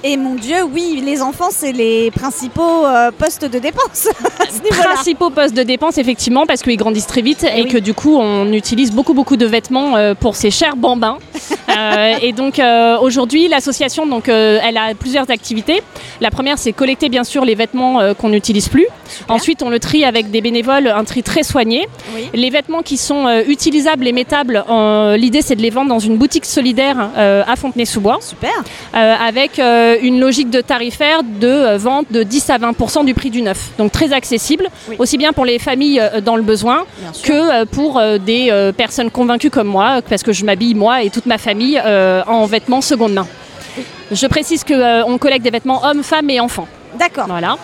Et 0.04 0.18
mon 0.18 0.34
Dieu, 0.34 0.64
oui, 0.64 1.02
les 1.06 1.22
enfants, 1.22 1.50
c'est 1.52 1.72
les 1.72 2.10
principaux 2.10 2.86
euh, 2.86 3.12
postes 3.12 3.46
de 3.46 3.60
dépenses. 3.60 4.08
Principaux 4.70 5.30
postes 5.30 5.54
de 5.56 5.62
dépenses, 5.62 6.00
effectivement, 6.00 6.48
parce 6.48 6.64
qu'ils 6.64 6.78
grandissent 6.78 7.08
très 7.08 7.22
vite 7.22 7.44
et, 7.44 7.64
oui. 7.64 7.68
que 7.68 7.78
du 7.78 7.94
coup, 7.94 8.16
on 8.16 8.52
utilise 8.52 8.92
beaucoup, 8.92 9.14
beaucoup 9.14 9.38
de 9.38 9.46
vêtements 9.46 9.98
euh, 9.98 10.16
pour 10.16 10.36
ces 10.36 10.50
chers 10.50 10.76
bambins. 10.76 11.20
Euh, 11.70 12.16
et 12.22 12.32
donc, 12.34 12.60
euh, 12.60 12.98
aujourd'hui, 13.00 13.48
l'association, 13.48 14.06
donc, 14.06 14.30
euh, 14.30 14.60
elle 14.64 14.78
a 14.78 14.94
plusieurs 14.94 15.30
activités. 15.30 15.82
La 16.20 16.32
première, 16.32 16.58
c'est 16.58 16.74
collecter, 16.74 17.10
bien 17.10 17.24
sûr, 17.24 17.46
les 17.46 17.56
vêtements 17.56 18.00
qu'on 18.16 18.30
n'utilise 18.30 18.70
plus. 18.70 18.88
Ensuite, 19.28 19.62
on 19.64 19.70
le 19.70 19.80
trie 19.80 20.06
avec 20.06 20.32
des 20.32 20.42
bénévoles, 20.42 20.88
un 20.88 21.04
tri 21.04 21.24
très 21.24 21.44
soigné. 21.44 21.88
Oui. 22.16 22.30
Les 22.34 22.50
vêtements 22.50 22.82
qui 22.82 22.98
sont 22.98 23.28
utilisables 23.48 24.08
et 24.08 24.12
mettables, 24.12 24.64
euh, 24.70 25.18
l'idée, 25.18 25.42
c'est 25.42 25.56
de 25.56 25.62
les 25.62 25.70
vendre 25.70 25.90
dans 25.90 26.00
une 26.00 26.18
boutique 26.18 26.46
solidaire 26.46 27.10
à 27.16 27.56
Fontenay-sous-Bois 27.56 28.20
Super. 28.22 28.52
avec 28.94 29.60
une 29.60 30.20
logique 30.20 30.50
de 30.50 30.62
tarifaire 30.62 31.22
de 31.24 31.76
vente 31.78 32.08
de 32.12 32.24
10 32.24 32.50
à 32.50 32.58
20% 32.58 33.06
du 33.06 33.14
prix 33.14 33.30
du 33.30 33.42
neuf. 33.42 33.70
Donc 33.78 33.92
très 33.92 34.14
accessible, 34.14 34.68
Oui. 34.90 34.96
aussi 35.00 35.18
bien 35.18 35.34
pour 35.34 35.46
les 35.46 35.60
familles 35.60 36.02
dans 36.24 36.36
le 36.36 36.42
besoin 36.44 36.86
que 37.24 37.66
pour 37.66 38.02
des 38.26 38.72
personnes 38.78 39.12
convaincues 39.12 39.50
comme 39.50 39.68
moi, 39.68 40.02
parce 40.08 40.24
que 40.24 40.32
je 40.34 40.46
m'habille 40.46 40.76
moi 40.76 41.04
et 41.04 41.10
toute 41.10 41.26
ma 41.26 41.38
famille 41.38 41.61
euh, 41.84 42.24
en 42.28 42.46
vêtements 42.46 42.82
seconde 42.82 43.14
main. 43.14 43.28
Je 44.12 44.28
précise 44.28 44.64
qu'on 44.64 45.18
collecte 45.18 45.44
des 45.44 45.52
vêtements 45.52 45.84
hommes, 45.86 46.04
femmes 46.04 46.30
et 46.30 46.40
enfants. 46.40 46.68
D'accord. 47.00 47.26
Voilà. 47.28 47.56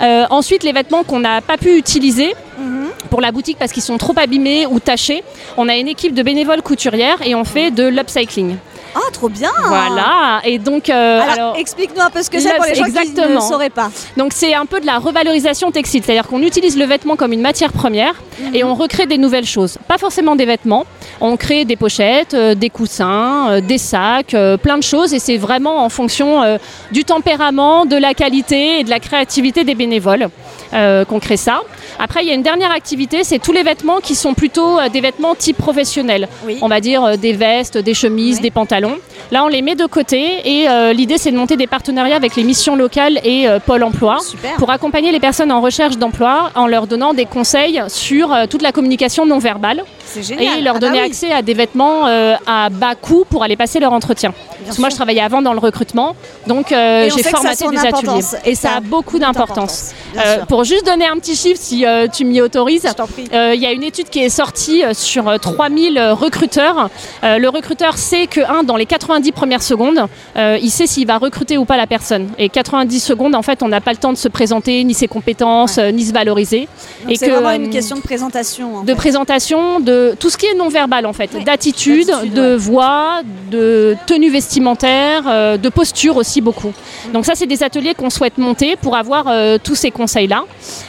Euh, 0.00 0.24
ensuite, 0.30 0.62
les 0.62 0.72
vêtements 0.72 1.02
qu'on 1.02 1.18
n'a 1.20 1.40
pas 1.40 1.56
pu 1.56 1.76
utiliser, 1.76 2.34
Mhm. 2.58 2.86
pour 3.10 3.20
la 3.20 3.32
boutique 3.32 3.58
parce 3.58 3.72
qu'ils 3.72 3.82
sont 3.82 3.98
trop 3.98 4.14
abîmés 4.16 4.66
ou 4.66 4.78
tachés, 4.80 5.22
on 5.56 5.68
a 5.68 5.74
une 5.76 5.88
équipe 5.88 6.14
de 6.14 6.22
bénévoles 6.22 6.62
couturières 6.62 7.18
et 7.24 7.34
on 7.34 7.44
fait 7.44 7.70
de 7.70 7.84
l'upcycling. 7.86 8.56
Ah, 8.96 9.10
trop 9.12 9.28
bien. 9.28 9.50
Voilà, 9.66 10.40
et 10.44 10.58
donc... 10.58 10.88
euh, 10.88 11.20
alors, 11.20 11.56
explique-nous 11.56 12.00
un 12.00 12.08
peu 12.08 12.22
ce 12.22 12.30
que 12.30 12.40
c'est 12.40 12.54
pour 12.56 12.64
les 12.64 12.74
gens 12.74 12.84
qui 12.84 13.12
ne 13.12 13.40
sauraient 13.40 13.68
pas. 13.68 13.90
Donc 14.16 14.32
c'est 14.34 14.54
un 14.54 14.64
peu 14.64 14.80
de 14.80 14.86
la 14.86 14.98
revalorisation 14.98 15.70
textile, 15.70 16.02
c'est-à-dire 16.02 16.26
qu'on 16.26 16.40
utilise 16.40 16.78
le 16.78 16.86
vêtement 16.86 17.14
comme 17.16 17.34
une 17.34 17.42
matière 17.42 17.72
première 17.72 18.14
et 18.54 18.64
on 18.64 18.74
recrée 18.74 19.04
des 19.06 19.18
nouvelles 19.18 19.44
choses. 19.44 19.76
Pas 19.86 19.98
forcément 19.98 20.34
des 20.34 20.46
vêtements, 20.46 20.86
on 21.20 21.36
crée 21.36 21.66
des 21.66 21.76
pochettes, 21.76 22.32
euh, 22.32 22.54
des 22.54 22.70
coussins, 22.70 23.50
euh, 23.50 23.60
des 23.60 23.78
sacs, 23.78 24.34
plein 24.62 24.78
de 24.78 24.82
choses 24.82 25.12
et 25.12 25.18
c'est 25.18 25.36
vraiment 25.36 25.84
en 25.84 25.90
fonction 25.90 26.58
du 26.90 27.04
tempérament, 27.04 27.84
de 27.84 27.96
la 27.96 28.14
qualité 28.14 28.80
et 28.80 28.84
de 28.84 28.90
la 28.90 29.00
créativité 29.00 29.64
des 29.64 29.74
bénévoles 29.74 30.28
qu'on 30.72 31.20
crée 31.20 31.36
ça. 31.36 31.62
Après, 31.98 32.22
il 32.22 32.28
y 32.28 32.30
a 32.30 32.34
une 32.34 32.42
dernière 32.42 32.72
activité, 32.72 33.24
c'est 33.24 33.38
tous 33.38 33.52
les 33.52 33.62
vêtements 33.62 34.00
qui 34.00 34.14
sont 34.14 34.34
plutôt 34.34 34.78
euh, 34.78 34.88
des 34.88 35.00
vêtements 35.00 35.34
type 35.34 35.56
professionnel. 35.56 36.28
Oui. 36.46 36.58
On 36.60 36.68
va 36.68 36.80
dire 36.80 37.02
euh, 37.04 37.16
des 37.16 37.32
vestes, 37.32 37.78
des 37.78 37.94
chemises, 37.94 38.36
Oui. 38.36 38.42
des 38.42 38.50
pantalons. 38.50 38.96
Là, 39.32 39.44
on 39.44 39.48
les 39.48 39.62
met 39.62 39.74
de 39.74 39.86
côté 39.86 40.40
et 40.44 40.68
euh, 40.68 40.92
l'idée, 40.92 41.18
c'est 41.18 41.32
de 41.32 41.36
monter 41.36 41.56
des 41.56 41.66
partenariats 41.66 42.16
avec 42.16 42.36
les 42.36 42.44
missions 42.44 42.76
locales 42.76 43.18
et 43.24 43.48
euh, 43.48 43.58
Pôle 43.58 43.82
emploi 43.82 44.18
Super. 44.20 44.54
pour 44.56 44.70
accompagner 44.70 45.10
les 45.10 45.18
personnes 45.20 45.50
en 45.50 45.60
recherche 45.60 45.96
d'emploi 45.96 46.50
en 46.54 46.66
leur 46.66 46.86
donnant 46.86 47.12
des 47.14 47.24
conseils 47.24 47.82
sur 47.88 48.32
euh, 48.32 48.46
toute 48.46 48.62
la 48.62 48.72
communication 48.72 49.26
non 49.26 49.38
verbale 49.38 49.82
génial. 50.22 50.58
et 50.58 50.62
leur 50.62 50.76
Ah 50.76 50.78
bah 50.78 50.86
donner 50.86 51.00
oui, 51.00 51.06
accès 51.06 51.32
à 51.32 51.42
des 51.42 51.54
vêtements 51.54 52.06
euh, 52.06 52.34
à 52.46 52.68
bas 52.70 52.94
coût 52.94 53.24
pour 53.28 53.42
aller 53.42 53.56
passer 53.56 53.80
leur 53.80 53.92
entretien. 53.92 54.30
bien 54.30 54.38
Parce 54.64 54.76
que 54.76 54.80
moi, 54.80 54.90
je 54.90 54.96
travaillais 54.96 55.20
avant 55.20 55.42
dans 55.42 55.52
le 55.52 55.58
recrutement, 55.58 56.16
donc 56.46 56.72
euh, 56.72 57.08
j'ai 57.14 57.22
formaté 57.22 57.66
des 57.68 57.78
ateliers. 57.78 58.20
Et 58.44 58.54
ça 58.54 58.68
Ça 58.70 58.76
a 58.76 58.80
beaucoup 58.80 59.18
d'importance. 59.18 59.92
Euh, 60.16 60.44
pour 60.46 60.64
juste 60.64 60.86
donner 60.86 61.06
un 61.06 61.16
petit 61.18 61.36
chiffre, 61.36 61.60
si 61.60 61.84
tu 62.12 62.24
m'y 62.24 62.40
autorises, 62.40 62.86
il 63.32 63.60
y 63.60 63.66
a 63.66 63.72
une 63.72 63.82
étude 63.82 64.08
qui 64.08 64.20
est 64.20 64.28
sortie 64.28 64.82
sur 64.92 65.28
euh, 65.28 65.38
3000 65.38 65.98
euh, 65.98 66.14
recruteurs. 66.14 66.90
Le 67.22 67.48
recruteur 67.48 67.96
sait 67.96 68.26
que, 68.26 68.40
un, 68.40 68.62
dans 68.62 68.76
les 68.76 68.86
90 68.86 69.32
premières 69.32 69.62
secondes, 69.62 70.06
il 70.36 70.70
sait 70.70 70.86
s'il 70.86 71.06
va 71.06 71.18
recruter 71.18 71.58
ou 71.58 71.64
pas 71.64 71.76
la 71.76 71.86
personne. 71.86 72.28
Et 72.38 72.48
90 72.48 73.00
secondes, 73.00 73.34
en 73.34 73.42
fait, 73.42 73.62
on 73.62 73.68
n'a 73.68 73.80
pas 73.80 73.92
le 73.92 73.98
temps 73.98 74.12
de 74.12 74.18
se 74.18 74.28
présenter, 74.28 74.82
ni 74.84 74.94
ses 74.94 75.08
compétences, 75.08 75.78
ni 75.78 76.04
se 76.04 76.12
valoriser. 76.12 76.68
Donc 77.02 77.12
et 77.12 77.16
c'est 77.16 77.28
vraiment 77.28 77.50
une 77.52 77.70
question 77.70 77.96
de 77.96 78.02
présentation. 78.02 78.76
en 78.76 78.82
de 78.82 78.88
fait. 78.88 78.94
présentation, 78.94 79.80
de 79.80 79.92
tout 80.18 80.30
ce 80.30 80.36
qui 80.36 80.46
est 80.46 80.54
non 80.54 80.68
verbal 80.68 81.06
en 81.06 81.12
fait, 81.12 81.30
d'attitude, 81.44 82.10
de 82.32 82.52
ouais. 82.52 82.56
voix, 82.56 83.20
de 83.50 83.96
tenue 84.06 84.30
vestimentaire, 84.30 85.22
euh, 85.26 85.56
de 85.56 85.68
posture 85.68 86.16
aussi 86.16 86.40
beaucoup. 86.40 86.72
Donc 87.12 87.24
ça 87.24 87.34
c'est 87.34 87.46
des 87.46 87.62
ateliers 87.62 87.94
qu'on 87.94 88.10
souhaite 88.10 88.38
monter 88.38 88.76
pour 88.76 88.96
avoir 88.96 89.26
euh, 89.28 89.58
tous 89.62 89.74
ces 89.74 89.90
conseils-là. 89.90 90.44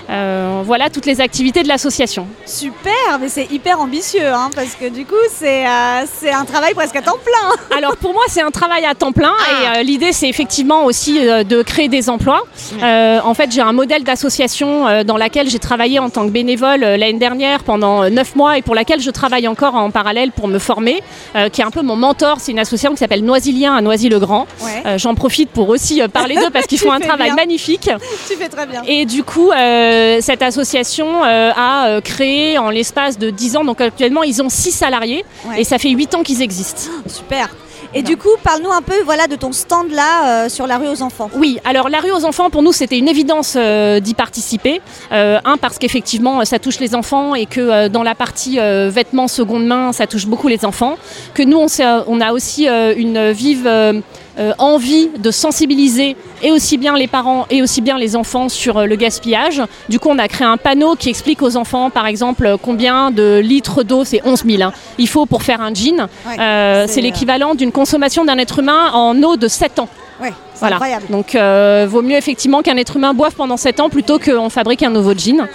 Euh, 0.09 0.61
voilà 0.65 0.89
toutes 0.89 1.05
les 1.05 1.21
activités 1.21 1.63
de 1.63 1.67
l'association. 1.67 2.27
Super, 2.45 3.19
mais 3.19 3.29
c'est 3.29 3.51
hyper 3.51 3.79
ambitieux, 3.79 4.27
hein, 4.27 4.49
parce 4.55 4.75
que 4.75 4.89
du 4.89 5.05
coup, 5.05 5.15
c'est 5.31 5.65
un 5.65 6.45
travail 6.45 6.73
presque 6.73 6.95
à 6.95 7.01
temps 7.01 7.17
plein. 7.23 7.55
Alors 7.77 7.97
pour 7.97 8.13
moi 8.13 8.23
c'est 8.27 8.41
un 8.41 8.51
travail 8.51 8.85
à 8.85 8.95
temps 8.95 9.11
plein 9.11 9.33
Ah. 9.37 9.51
et 9.75 9.79
euh, 9.79 9.83
l'idée 9.83 10.13
c'est 10.13 10.29
effectivement 10.29 10.85
aussi 10.85 11.19
de 11.19 11.61
créer 11.61 11.87
des 11.87 12.09
emplois. 12.09 12.43
En 12.81 13.33
fait 13.33 13.51
j'ai 13.51 13.61
un 13.61 13.73
modèle 13.73 14.03
d'association 14.03 15.03
dans 15.03 15.17
laquelle 15.17 15.49
j'ai 15.49 15.59
travaillé 15.59 15.99
en 15.99 16.09
tant 16.09 16.25
que 16.25 16.31
bénévole 16.31 16.79
l'année 16.79 17.13
dernière 17.13 17.63
pendant 17.63 18.03
euh, 18.03 18.09
neuf 18.09 18.35
mois 18.35 18.57
et 18.57 18.61
pour 18.61 18.75
laquelle 18.75 18.96
je 19.01 19.11
travaille 19.11 19.47
encore 19.47 19.75
en 19.75 19.91
parallèle 19.91 20.31
pour 20.31 20.47
me 20.47 20.59
former, 20.59 21.01
euh, 21.35 21.49
qui 21.49 21.61
est 21.61 21.63
un 21.63 21.71
peu 21.71 21.81
mon 21.81 21.95
mentor. 21.95 22.37
C'est 22.39 22.51
une 22.51 22.59
association 22.59 22.91
qui 22.93 22.99
s'appelle 22.99 23.23
Noisilien 23.23 23.75
à 23.75 23.81
Noisy-le-Grand. 23.81 24.47
Ouais, 24.61 24.83
Euh, 24.85 24.97
J'en 24.97 25.15
profite 25.15 25.49
pour 25.49 25.69
aussi 25.69 26.01
euh, 26.01 26.07
parler 26.07 26.35
d'eux 26.35 26.49
parce 26.51 26.65
qu'ils 26.67 26.79
font 26.85 26.91
un 26.91 26.99
travail 26.99 27.27
bien. 27.29 27.35
magnifique. 27.35 27.89
tu 28.27 28.35
fais 28.35 28.49
très 28.49 28.65
bien. 28.65 28.81
Et 28.87 29.05
du 29.05 29.23
coup, 29.23 29.51
cette 30.19 30.41
association 30.41 31.23
a 31.23 31.99
créé 32.03 32.57
en 32.57 32.69
l'espace 32.69 33.17
de 33.17 33.29
10 33.29 33.57
ans, 33.57 33.63
donc 33.65 33.81
actuellement 33.81 34.23
ils 34.23 34.41
ont 34.41 34.49
6 34.49 34.71
salariés 34.71 35.23
Ouais. 35.45 35.61
et 35.61 35.63
ça 35.63 35.77
fait 35.77 35.89
8 35.89 36.15
ans 36.15 36.23
qu'ils 36.23 36.41
existent. 36.41 36.89
Super. 37.07 37.49
Et 37.93 38.03
du 38.03 38.17
coup, 38.17 38.29
parle-nous 38.43 38.71
un 38.71 38.81
peu 38.81 39.01
voilà, 39.03 39.27
de 39.27 39.35
ton 39.35 39.51
stand 39.51 39.91
là 39.91 40.45
euh, 40.45 40.49
sur 40.49 40.67
la 40.67 40.77
rue 40.77 40.87
aux 40.87 41.01
enfants. 41.01 41.29
Oui, 41.35 41.59
alors 41.63 41.89
la 41.89 41.99
rue 41.99 42.11
aux 42.11 42.25
enfants, 42.25 42.49
pour 42.49 42.61
nous, 42.61 42.71
c'était 42.71 42.97
une 42.97 43.07
évidence 43.07 43.55
euh, 43.55 43.99
d'y 43.99 44.13
participer. 44.13 44.81
Euh, 45.11 45.39
un, 45.45 45.57
parce 45.57 45.77
qu'effectivement, 45.77 46.43
ça 46.45 46.59
touche 46.59 46.79
les 46.79 46.95
enfants 46.95 47.35
et 47.35 47.45
que 47.45 47.87
dans 47.87 48.03
la 48.03 48.15
partie 48.15 48.57
vêtements 48.57 49.27
seconde 49.27 49.65
main, 49.65 49.93
ça 49.93 50.07
touche 50.07 50.25
beaucoup 50.25 50.47
les 50.47 50.65
enfants. 50.65 50.97
Que 51.33 51.43
nous, 51.43 51.59
on, 51.59 52.21
a 52.21 52.31
aussi 52.31 52.67
une 52.67 53.31
vive 53.31 53.69
euh, 54.39 54.53
envie 54.57 55.09
de 55.17 55.31
sensibiliser 55.31 56.15
et 56.43 56.51
aussi 56.51 56.77
bien 56.77 56.95
les 56.95 57.07
parents 57.07 57.45
et 57.49 57.61
aussi 57.61 57.81
bien 57.81 57.97
les 57.97 58.15
enfants 58.15 58.49
sur 58.49 58.77
euh, 58.77 58.85
le 58.85 58.95
gaspillage. 58.95 59.61
Du 59.89 59.99
coup, 59.99 60.09
on 60.09 60.19
a 60.19 60.27
créé 60.27 60.45
un 60.47 60.57
panneau 60.57 60.95
qui 60.95 61.09
explique 61.09 61.41
aux 61.41 61.57
enfants, 61.57 61.89
par 61.89 62.05
exemple, 62.05 62.45
euh, 62.45 62.57
combien 62.61 63.11
de 63.11 63.39
litres 63.43 63.83
d'eau, 63.83 64.03
c'est 64.03 64.21
11 64.25 64.43
000, 64.45 64.61
hein, 64.63 64.71
il 64.97 65.07
faut 65.07 65.25
pour 65.25 65.43
faire 65.43 65.61
un 65.61 65.73
jean. 65.73 66.07
Ouais, 66.27 66.35
Euh, 66.39 66.85
c'est, 66.87 67.01
l'équivalent 67.01 67.55
d'une 67.55 67.71
consommation 67.71 68.25
d'un 68.25 68.37
être 68.37 68.59
humain 68.59 68.91
en 68.93 69.21
eau 69.23 69.37
de 69.37 69.47
7 69.47 69.79
ans. 69.79 69.89
Ouais, 70.21 70.33
Voilà. 70.59 70.75
incroyable. 70.77 71.05
Donc, 71.09 71.35
euh, 71.35 71.85
vaut 71.89 72.01
mieux 72.01 72.15
effectivement 72.17 72.61
qu'un 72.63 72.75
être 72.77 72.95
humain 72.97 73.13
boive 73.13 73.35
pendant 73.35 73.55
7 73.57 73.79
ans 73.79 73.89
plutôt 73.89 74.17
qu'on 74.17 74.49
fabrique 74.49 74.81
un 74.83 74.89
nouveau 74.89 75.13
jean. 75.15 75.47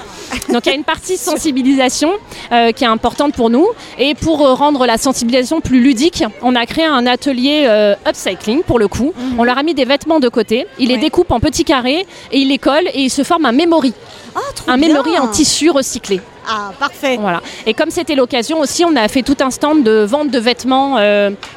Donc, 0.53 0.67
il 0.67 0.71
y 0.71 0.73
a 0.73 0.77
une 0.77 0.85
partie 0.85 1.17
sensibilisation 1.17 2.11
euh, 2.53 2.73
qui 2.73 2.85
est 2.85 2.89
importante 2.89 3.35
pour 3.35 3.51
nous. 3.51 3.67
Et 3.99 4.15
pour 4.15 4.45
euh, 4.47 4.55
rendre 4.55 4.87
la 4.87 4.99
sensibilisation 4.99 5.61
plus 5.61 5.81
ludique, 5.81 6.25
on 6.43 6.55
a 6.57 6.67
créé 6.67 6.85
un 6.85 7.07
atelier 7.07 7.65
euh, 7.67 7.95
upcycling 8.09 8.63
pour 8.63 8.79
le 8.79 8.89
coup. 8.89 9.13
On 9.39 9.45
leur 9.45 9.59
a 9.59 9.63
mis 9.63 9.75
des 9.75 9.85
vêtements 9.85 10.21
de 10.21 10.29
côté. 10.29 10.67
Il 10.79 10.89
les 10.89 10.95
Ouais. 10.95 11.01
découpe 11.01 11.31
en 11.31 11.41
petits 11.41 11.65
carrés 11.65 12.07
et 12.31 12.39
il 12.39 12.49
les 12.49 12.59
colle 12.59 12.87
et 12.95 13.01
il 13.03 13.11
se 13.11 13.23
forme 13.25 13.47
un 13.47 13.53
memory. 13.53 13.93
Ah, 14.35 14.41
Un 14.69 14.79
bien. 14.79 14.89
memory 14.89 15.19
en 15.19 15.29
tissu 15.29 15.71
recyclé. 15.71 16.21
Ah, 16.49 16.73
parfait. 16.79 17.17
Voilà. 17.21 17.41
Et 17.67 17.75
comme 17.75 17.91
c'était 17.91 18.15
l'occasion 18.15 18.61
aussi, 18.61 18.85
on 18.85 18.95
a 18.97 19.07
fait 19.09 19.23
tout 19.23 19.37
un 19.41 19.51
stand 19.51 19.83
de 19.85 20.05
vente 20.05 20.31
de 20.31 20.39
vêtements 20.39 20.99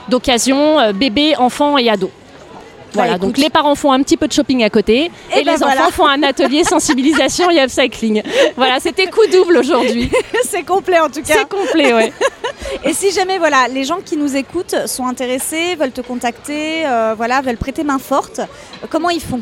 d'occasion, 0.10 0.92
bébés, 0.94 1.36
enfants 1.38 1.78
et 1.78 1.90
ados. 1.90 2.10
Voilà, 2.96 3.14
Bah, 3.14 3.18
donc 3.20 3.38
les 3.38 3.50
parents 3.50 3.76
font 3.76 3.92
un 3.92 4.02
petit 4.02 4.18
peu 4.18 4.28
de 4.28 4.34
shopping 4.34 4.64
à 4.64 4.70
côté 4.70 5.12
Et 5.34 5.40
et, 5.40 5.44
ben 5.44 5.52
les 5.54 5.58
voilà. 5.58 5.82
enfants 5.84 5.92
font 5.92 6.08
un 6.08 6.24
atelier 6.24 6.64
sensibilisation 6.76 7.50
et 7.52 7.62
upcycling. 7.62 8.24
Voilà, 8.56 8.80
c'était 8.80 9.08
coup 9.08 9.26
double 9.32 9.58
aujourd'hui. 9.58 10.10
c'est 10.44 10.64
complet 10.64 11.00
en 11.00 11.10
tout 11.10 11.22
cas. 11.22 11.36
C'est 11.40 11.50
complet, 11.50 11.94
ouais. 11.94 12.14
Et 12.84 12.94
si 12.94 13.12
jamais 13.12 13.38
voilà, 13.38 13.68
les 13.68 13.84
gens 13.84 14.00
qui 14.04 14.18
nous 14.18 14.36
écoutent 14.36 14.88
sont 14.88 15.06
intéressés, 15.08 15.76
veulent 15.76 15.92
te 15.92 16.02
contacter, 16.02 16.86
euh, 16.86 17.14
voilà, 17.16 17.42
veulent 17.42 17.58
prêter 17.58 17.84
main 17.84 18.00
forte, 18.00 18.42
comment 18.90 19.10
ils 19.10 19.22
font? 19.22 19.42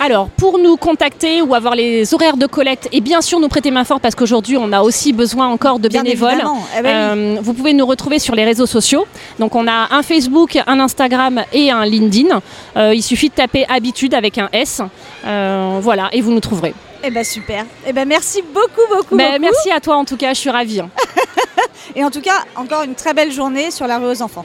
Alors, 0.00 0.28
pour 0.30 0.58
nous 0.58 0.76
contacter 0.76 1.42
ou 1.42 1.54
avoir 1.54 1.74
les 1.74 2.12
horaires 2.14 2.36
de 2.36 2.46
collecte 2.46 2.88
et 2.92 3.00
bien 3.00 3.20
sûr 3.20 3.38
nous 3.38 3.48
prêter 3.48 3.70
main 3.70 3.84
forte 3.84 4.02
parce 4.02 4.14
qu'aujourd'hui 4.14 4.56
on 4.56 4.72
a 4.72 4.82
aussi 4.82 5.12
besoin 5.12 5.46
encore 5.48 5.78
de 5.78 5.88
Bien 5.88 6.02
bénévoles. 6.02 6.42
Eh 6.78 6.82
ben 6.82 7.14
oui. 7.14 7.36
Euh, 7.36 7.40
vous 7.40 7.52
pouvez 7.54 7.72
nous 7.72 7.86
retrouver 7.86 8.18
sur 8.18 8.34
les 8.34 8.44
réseaux 8.44 8.66
sociaux. 8.66 9.06
Donc 9.38 9.54
on 9.54 9.66
a 9.68 9.88
un 9.94 10.02
Facebook, 10.02 10.58
un 10.66 10.80
Instagram 10.80 11.42
et 11.52 11.70
un 11.70 11.84
LinkedIn. 11.84 12.40
Euh, 12.76 12.94
il 12.94 13.02
suffit 13.02 13.28
de 13.28 13.34
taper 13.34 13.64
habitude 13.68 14.14
avec 14.14 14.38
un 14.38 14.48
S. 14.52 14.80
Euh, 15.24 15.78
voilà, 15.80 16.08
et 16.12 16.20
vous 16.20 16.32
nous 16.32 16.40
trouverez. 16.40 16.74
Eh 17.04 17.10
ben 17.10 17.24
super. 17.24 17.64
Eh 17.86 17.92
ben 17.92 18.06
merci 18.06 18.42
beaucoup, 18.42 18.88
beaucoup, 18.88 19.16
Ben, 19.16 19.30
beaucoup. 19.32 19.40
merci 19.42 19.70
à 19.70 19.80
toi 19.80 19.96
en 19.96 20.04
tout 20.04 20.16
cas, 20.16 20.34
je 20.34 20.38
suis 20.40 20.50
ravie. 20.50 20.80
hein. 20.80 20.90
Et 21.96 22.02
en 22.04 22.10
tout 22.10 22.20
cas, 22.20 22.44
encore 22.56 22.82
une 22.84 22.94
très 22.94 23.12
belle 23.12 23.32
journée 23.32 23.70
sur 23.70 23.86
la 23.86 23.98
rue 23.98 24.06
aux 24.06 24.22
enfants. 24.22 24.44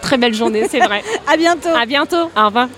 Très 0.00 0.16
belle 0.16 0.34
journée, 0.34 0.66
c'est 0.70 0.80
vrai. 0.80 1.02
À 1.32 1.36
bientôt. 1.36 1.68
À 1.78 1.86
bientôt. 1.86 2.30
Au 2.36 2.46
revoir. 2.46 2.68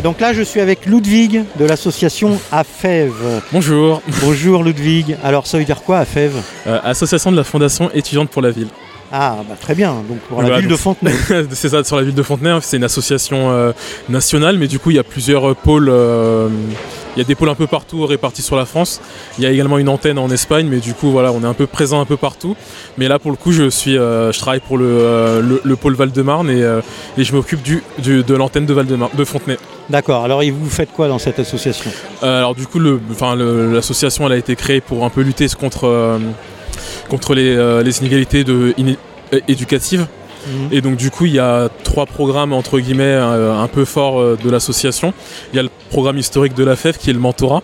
Et 0.00 0.02
donc 0.02 0.18
là, 0.18 0.32
je 0.32 0.40
suis 0.40 0.60
avec 0.60 0.86
Ludwig 0.86 1.44
de 1.58 1.64
l'association 1.66 2.40
AFEV. 2.50 3.12
Bonjour, 3.52 4.00
Bonjour 4.22 4.64
Ludwig. 4.64 5.18
Alors 5.22 5.46
ça 5.46 5.58
veut 5.58 5.64
dire 5.64 5.82
quoi 5.82 5.98
AFEV 5.98 6.32
Euh, 6.66 6.78
association 6.84 7.30
de 7.30 7.36
la 7.36 7.44
Fondation 7.44 7.90
étudiante 7.92 8.30
pour 8.30 8.40
la 8.40 8.50
ville. 8.50 8.68
Ah, 9.12 9.36
bah, 9.46 9.56
très 9.60 9.74
bien. 9.74 9.92
Donc 10.08 10.20
pour 10.20 10.40
la 10.40 10.58
ville 10.58 10.70
de 10.70 10.76
Fontenay. 10.76 11.12
c'est 11.50 11.68
ça, 11.68 11.84
sur 11.84 11.98
la 11.98 12.02
ville 12.02 12.14
de 12.14 12.22
Fontenay, 12.22 12.48
hein. 12.48 12.60
c'est 12.62 12.78
une 12.78 12.84
association 12.84 13.50
euh, 13.50 13.72
nationale, 14.08 14.56
mais 14.56 14.68
du 14.68 14.78
coup 14.78 14.90
il 14.90 14.96
y 14.96 14.98
a 14.98 15.04
plusieurs 15.04 15.50
euh, 15.50 15.54
pôles, 15.54 15.92
il 17.16 17.18
y 17.18 17.22
a 17.22 17.24
des 17.24 17.34
pôles 17.34 17.48
un 17.48 17.54
peu 17.54 17.66
partout 17.66 18.06
répartis 18.06 18.42
sur 18.42 18.56
la 18.56 18.64
France. 18.66 19.00
Il 19.38 19.44
y 19.44 19.46
a 19.46 19.50
également 19.50 19.78
une 19.78 19.88
antenne 19.88 20.18
en 20.18 20.30
Espagne, 20.30 20.66
mais 20.70 20.78
du 20.78 20.94
coup 20.94 21.10
voilà, 21.10 21.32
on 21.32 21.42
est 21.42 21.46
un 21.46 21.54
peu 21.54 21.66
présent 21.66 22.00
un 22.00 22.04
peu 22.04 22.16
partout. 22.16 22.56
Mais 22.98 23.08
là 23.08 23.18
pour 23.18 23.30
le 23.30 23.36
coup, 23.36 23.52
je 23.52 23.68
suis, 23.68 23.96
euh, 23.98 24.32
je 24.32 24.38
travaille 24.38 24.60
pour 24.60 24.78
le, 24.78 24.84
euh, 24.86 25.40
le, 25.40 25.60
le 25.64 25.76
pôle 25.76 25.94
Val-de-Marne 25.94 26.50
et, 26.50 26.62
euh, 26.62 26.80
et 27.18 27.24
je 27.24 27.34
m'occupe 27.34 27.62
du, 27.62 27.82
du- 27.98 28.22
de 28.22 28.34
l'antenne 28.34 28.66
de 28.66 28.72
Val-de-Marne, 28.74 29.10
de 29.16 29.24
Fontenay. 29.24 29.56
D'accord. 29.88 30.24
Alors 30.24 30.42
et 30.42 30.50
vous 30.50 30.70
faites 30.70 30.92
quoi 30.92 31.08
dans 31.08 31.18
cette 31.18 31.38
association? 31.38 31.90
Alors 32.22 32.54
du 32.54 32.66
coup, 32.66 32.78
l'association 32.78 34.26
elle 34.26 34.32
a 34.32 34.36
été 34.36 34.56
créée 34.56 34.80
pour 34.80 35.04
un 35.04 35.10
peu 35.10 35.22
lutter 35.22 35.46
contre, 35.48 36.18
contre 37.08 37.34
les, 37.34 37.82
les 37.82 37.98
inégalités 37.98 38.44
de, 38.44 38.72
iné- 38.78 38.98
éducatives. 39.48 40.06
Mhm. 40.46 40.68
Et 40.72 40.80
donc 40.80 40.96
du 40.96 41.10
coup, 41.10 41.26
il 41.26 41.32
y 41.34 41.38
a 41.38 41.68
trois 41.84 42.06
programmes 42.06 42.52
entre 42.54 42.78
guillemets 42.78 43.04
euh, 43.04 43.54
un 43.54 43.66
peu 43.66 43.84
forts 43.84 44.20
euh, 44.20 44.38
de 44.42 44.48
l'association. 44.50 45.12
Il 45.52 45.56
y 45.56 45.58
a 45.58 45.62
le 45.64 45.68
programme 45.90 46.18
historique 46.18 46.54
de 46.54 46.64
la 46.64 46.76
FEF 46.76 46.96
qui 46.98 47.10
est 47.10 47.12
le 47.12 47.18
mentorat. 47.18 47.62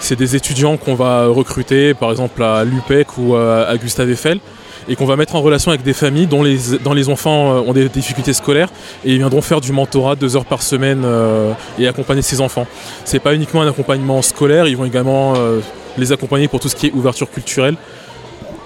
C'est 0.00 0.16
des 0.16 0.34
étudiants 0.34 0.76
qu'on 0.76 0.94
va 0.94 1.26
recruter, 1.26 1.94
par 1.94 2.10
exemple 2.10 2.42
à 2.42 2.64
l'UPEC 2.64 3.18
ou 3.18 3.34
euh, 3.34 3.70
à 3.70 3.76
Gustave 3.76 4.10
Eiffel, 4.10 4.40
et 4.88 4.96
qu'on 4.96 5.04
va 5.04 5.16
mettre 5.16 5.34
en 5.36 5.42
relation 5.42 5.70
avec 5.70 5.82
des 5.82 5.92
familles 5.92 6.26
dont 6.26 6.42
les, 6.42 6.58
dont 6.82 6.94
les 6.94 7.08
enfants 7.10 7.54
euh, 7.54 7.60
ont 7.60 7.72
des 7.72 7.88
difficultés 7.88 8.32
scolaires, 8.32 8.70
et 9.04 9.12
ils 9.12 9.18
viendront 9.18 9.42
faire 9.42 9.60
du 9.60 9.72
mentorat 9.72 10.16
deux 10.16 10.36
heures 10.36 10.46
par 10.46 10.62
semaine 10.62 11.02
euh, 11.04 11.52
et 11.78 11.86
accompagner 11.86 12.22
ces 12.22 12.40
enfants. 12.40 12.66
C'est 13.04 13.18
pas 13.18 13.34
uniquement 13.34 13.60
un 13.62 13.68
accompagnement 13.68 14.22
scolaire, 14.22 14.66
ils 14.66 14.76
vont 14.76 14.86
également 14.86 15.34
euh, 15.36 15.60
les 15.98 16.12
accompagner 16.12 16.48
pour 16.48 16.60
tout 16.60 16.68
ce 16.68 16.76
qui 16.76 16.86
est 16.86 16.92
ouverture 16.92 17.30
culturelle 17.30 17.76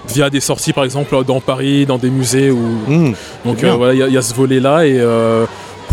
via 0.07 0.29
des 0.29 0.39
sorties 0.39 0.71
par 0.71 0.83
exemple 0.83 1.15
dans 1.25 1.41
Paris, 1.41 1.85
dans 1.85 1.97
des 1.97 2.09
musées. 2.09 2.49
Ou... 2.49 2.61
Mmh, 2.87 3.13
Donc 3.43 3.63
euh, 3.63 3.73
voilà, 3.73 3.93
il 3.93 4.09
y, 4.09 4.13
y 4.13 4.17
a 4.17 4.21
ce 4.21 4.33
volet-là 4.35 4.85
et 4.85 4.97
euh, 4.99 5.45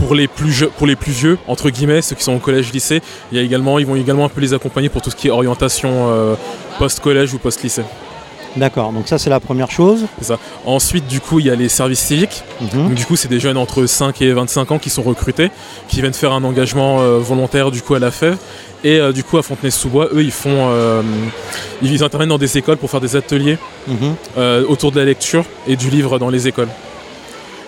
pour 0.02 0.14
les 0.16 0.26
plus 0.26 0.50
jeux- 0.52 0.70
pour 0.76 0.86
les 0.88 0.96
plus 0.96 1.12
vieux 1.12 1.38
entre 1.46 1.70
guillemets, 1.70 2.02
ceux 2.02 2.16
qui 2.16 2.24
sont 2.24 2.34
au 2.34 2.38
collège, 2.40 2.72
lycée, 2.72 3.00
il 3.30 3.38
y 3.38 3.40
a 3.40 3.44
également, 3.44 3.78
ils 3.78 3.86
vont 3.86 3.94
également 3.96 4.24
un 4.24 4.28
peu 4.28 4.40
les 4.40 4.52
accompagner 4.52 4.88
pour 4.88 5.00
tout 5.00 5.10
ce 5.10 5.16
qui 5.16 5.28
est 5.28 5.30
orientation 5.30 5.90
euh, 6.10 6.34
post-collège 6.78 7.32
ou 7.34 7.38
post-lycée. 7.38 7.84
D'accord, 8.56 8.92
donc 8.92 9.08
ça 9.08 9.16
c'est 9.18 9.30
la 9.30 9.40
première 9.40 9.70
chose. 9.70 10.04
Ensuite, 10.66 11.06
du 11.06 11.20
coup, 11.20 11.38
il 11.38 11.46
y 11.46 11.50
a 11.50 11.54
les 11.54 11.70
services 11.70 12.00
civiques. 12.00 12.42
Mhm. 12.60 12.68
Donc, 12.88 12.94
du 12.94 13.06
coup, 13.06 13.16
c'est 13.16 13.28
des 13.28 13.40
jeunes 13.40 13.56
entre 13.56 13.86
5 13.86 14.20
et 14.20 14.30
25 14.32 14.72
ans 14.72 14.78
qui 14.78 14.90
sont 14.90 15.00
recrutés, 15.02 15.50
qui 15.88 16.00
viennent 16.02 16.12
faire 16.12 16.32
un 16.32 16.44
engagement 16.44 17.00
euh, 17.00 17.18
volontaire 17.18 17.70
du 17.70 17.80
coup 17.80 17.94
à 17.94 17.98
la 17.98 18.10
FEV. 18.10 18.36
Et 18.84 18.98
euh, 18.98 19.12
du 19.12 19.24
coup, 19.24 19.38
à 19.38 19.42
Fontenay-sous-Bois, 19.42 20.08
eux, 20.12 20.22
ils 20.22 20.32
font, 20.32 20.50
euh, 20.68 21.00
ils 21.80 22.02
interviennent 22.04 22.28
dans 22.28 22.36
des 22.36 22.58
écoles 22.58 22.76
pour 22.76 22.90
faire 22.90 23.00
des 23.00 23.16
ateliers 23.16 23.56
Mhm. 23.88 24.66
autour 24.68 24.92
de 24.92 24.98
la 24.98 25.06
lecture 25.06 25.44
et 25.66 25.76
du 25.76 25.88
livre 25.88 26.18
dans 26.18 26.28
les 26.28 26.46
écoles. 26.46 26.68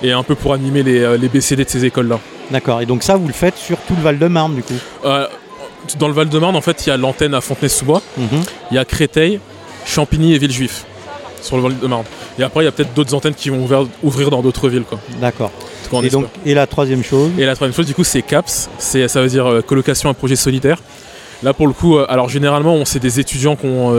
Et 0.04 0.12
un 0.12 0.22
peu 0.22 0.34
pour 0.34 0.52
animer 0.52 0.82
les, 0.82 1.00
euh, 1.00 1.16
les 1.16 1.28
BCD 1.28 1.64
de 1.64 1.68
ces 1.70 1.84
écoles-là. 1.84 2.20
D'accord, 2.50 2.80
et 2.80 2.86
donc 2.86 3.02
ça 3.02 3.16
vous 3.16 3.26
le 3.26 3.32
faites 3.32 3.56
sur 3.56 3.78
tout 3.78 3.94
le 3.96 4.02
Val-de-Marne 4.02 4.54
du 4.54 4.62
coup 4.62 4.74
Euh, 5.04 5.26
dans 5.98 6.08
le 6.08 6.14
Val-de-Marne, 6.14 6.56
en 6.56 6.60
fait, 6.60 6.86
il 6.86 6.90
y 6.90 6.92
a 6.92 6.96
l'antenne 6.96 7.34
à 7.34 7.40
Fontenay-sous-Bois, 7.40 8.02
Mhm. 8.16 8.42
il 8.70 8.74
y 8.74 8.78
a 8.78 8.84
Créteil, 8.84 9.40
Champigny 9.86 10.34
et 10.34 10.38
Villejuif 10.38 10.84
sur 11.42 11.56
le 11.56 11.62
Val-de-Marne. 11.62 12.04
Et 12.38 12.42
après, 12.42 12.62
il 12.62 12.64
y 12.64 12.68
a 12.68 12.72
peut-être 12.72 12.94
d'autres 12.94 13.12
antennes 13.14 13.34
qui 13.34 13.50
vont 13.50 13.58
ouvrir, 13.62 13.86
ouvrir 14.02 14.30
dans 14.30 14.40
d'autres 14.42 14.68
villes. 14.68 14.84
D'accord. 15.20 15.50
Et, 16.02 16.08
donc, 16.08 16.26
et 16.46 16.54
la 16.54 16.66
troisième 16.66 17.04
chose 17.04 17.30
Et 17.38 17.44
la 17.44 17.54
troisième 17.54 17.74
chose, 17.76 17.86
du 17.86 17.94
coup, 17.94 18.02
c'est 18.04 18.22
CAPS. 18.22 18.68
Ça 18.78 19.20
veut 19.20 19.28
dire 19.28 19.46
euh, 19.46 19.60
colocation 19.60 20.08
à 20.10 20.14
projet 20.14 20.36
solidaire. 20.36 20.78
Là, 21.42 21.52
pour 21.52 21.66
le 21.66 21.72
coup, 21.74 21.96
euh, 21.98 22.06
alors 22.08 22.28
généralement, 22.30 22.84
c'est 22.84 22.98
des 23.00 23.20
étudiants 23.20 23.56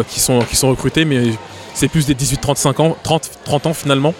qui, 0.09 0.19
sont, 0.19 0.39
qui 0.49 0.55
sont 0.55 0.69
recrutés, 0.69 1.05
mais 1.05 1.21
c'est 1.75 1.87
plus 1.87 2.05
des 2.07 2.15
18-35 2.15 2.81
ans, 2.81 2.97
30, 3.03 3.29
30 3.45 3.67
ans 3.67 3.73
finalement, 3.73 4.13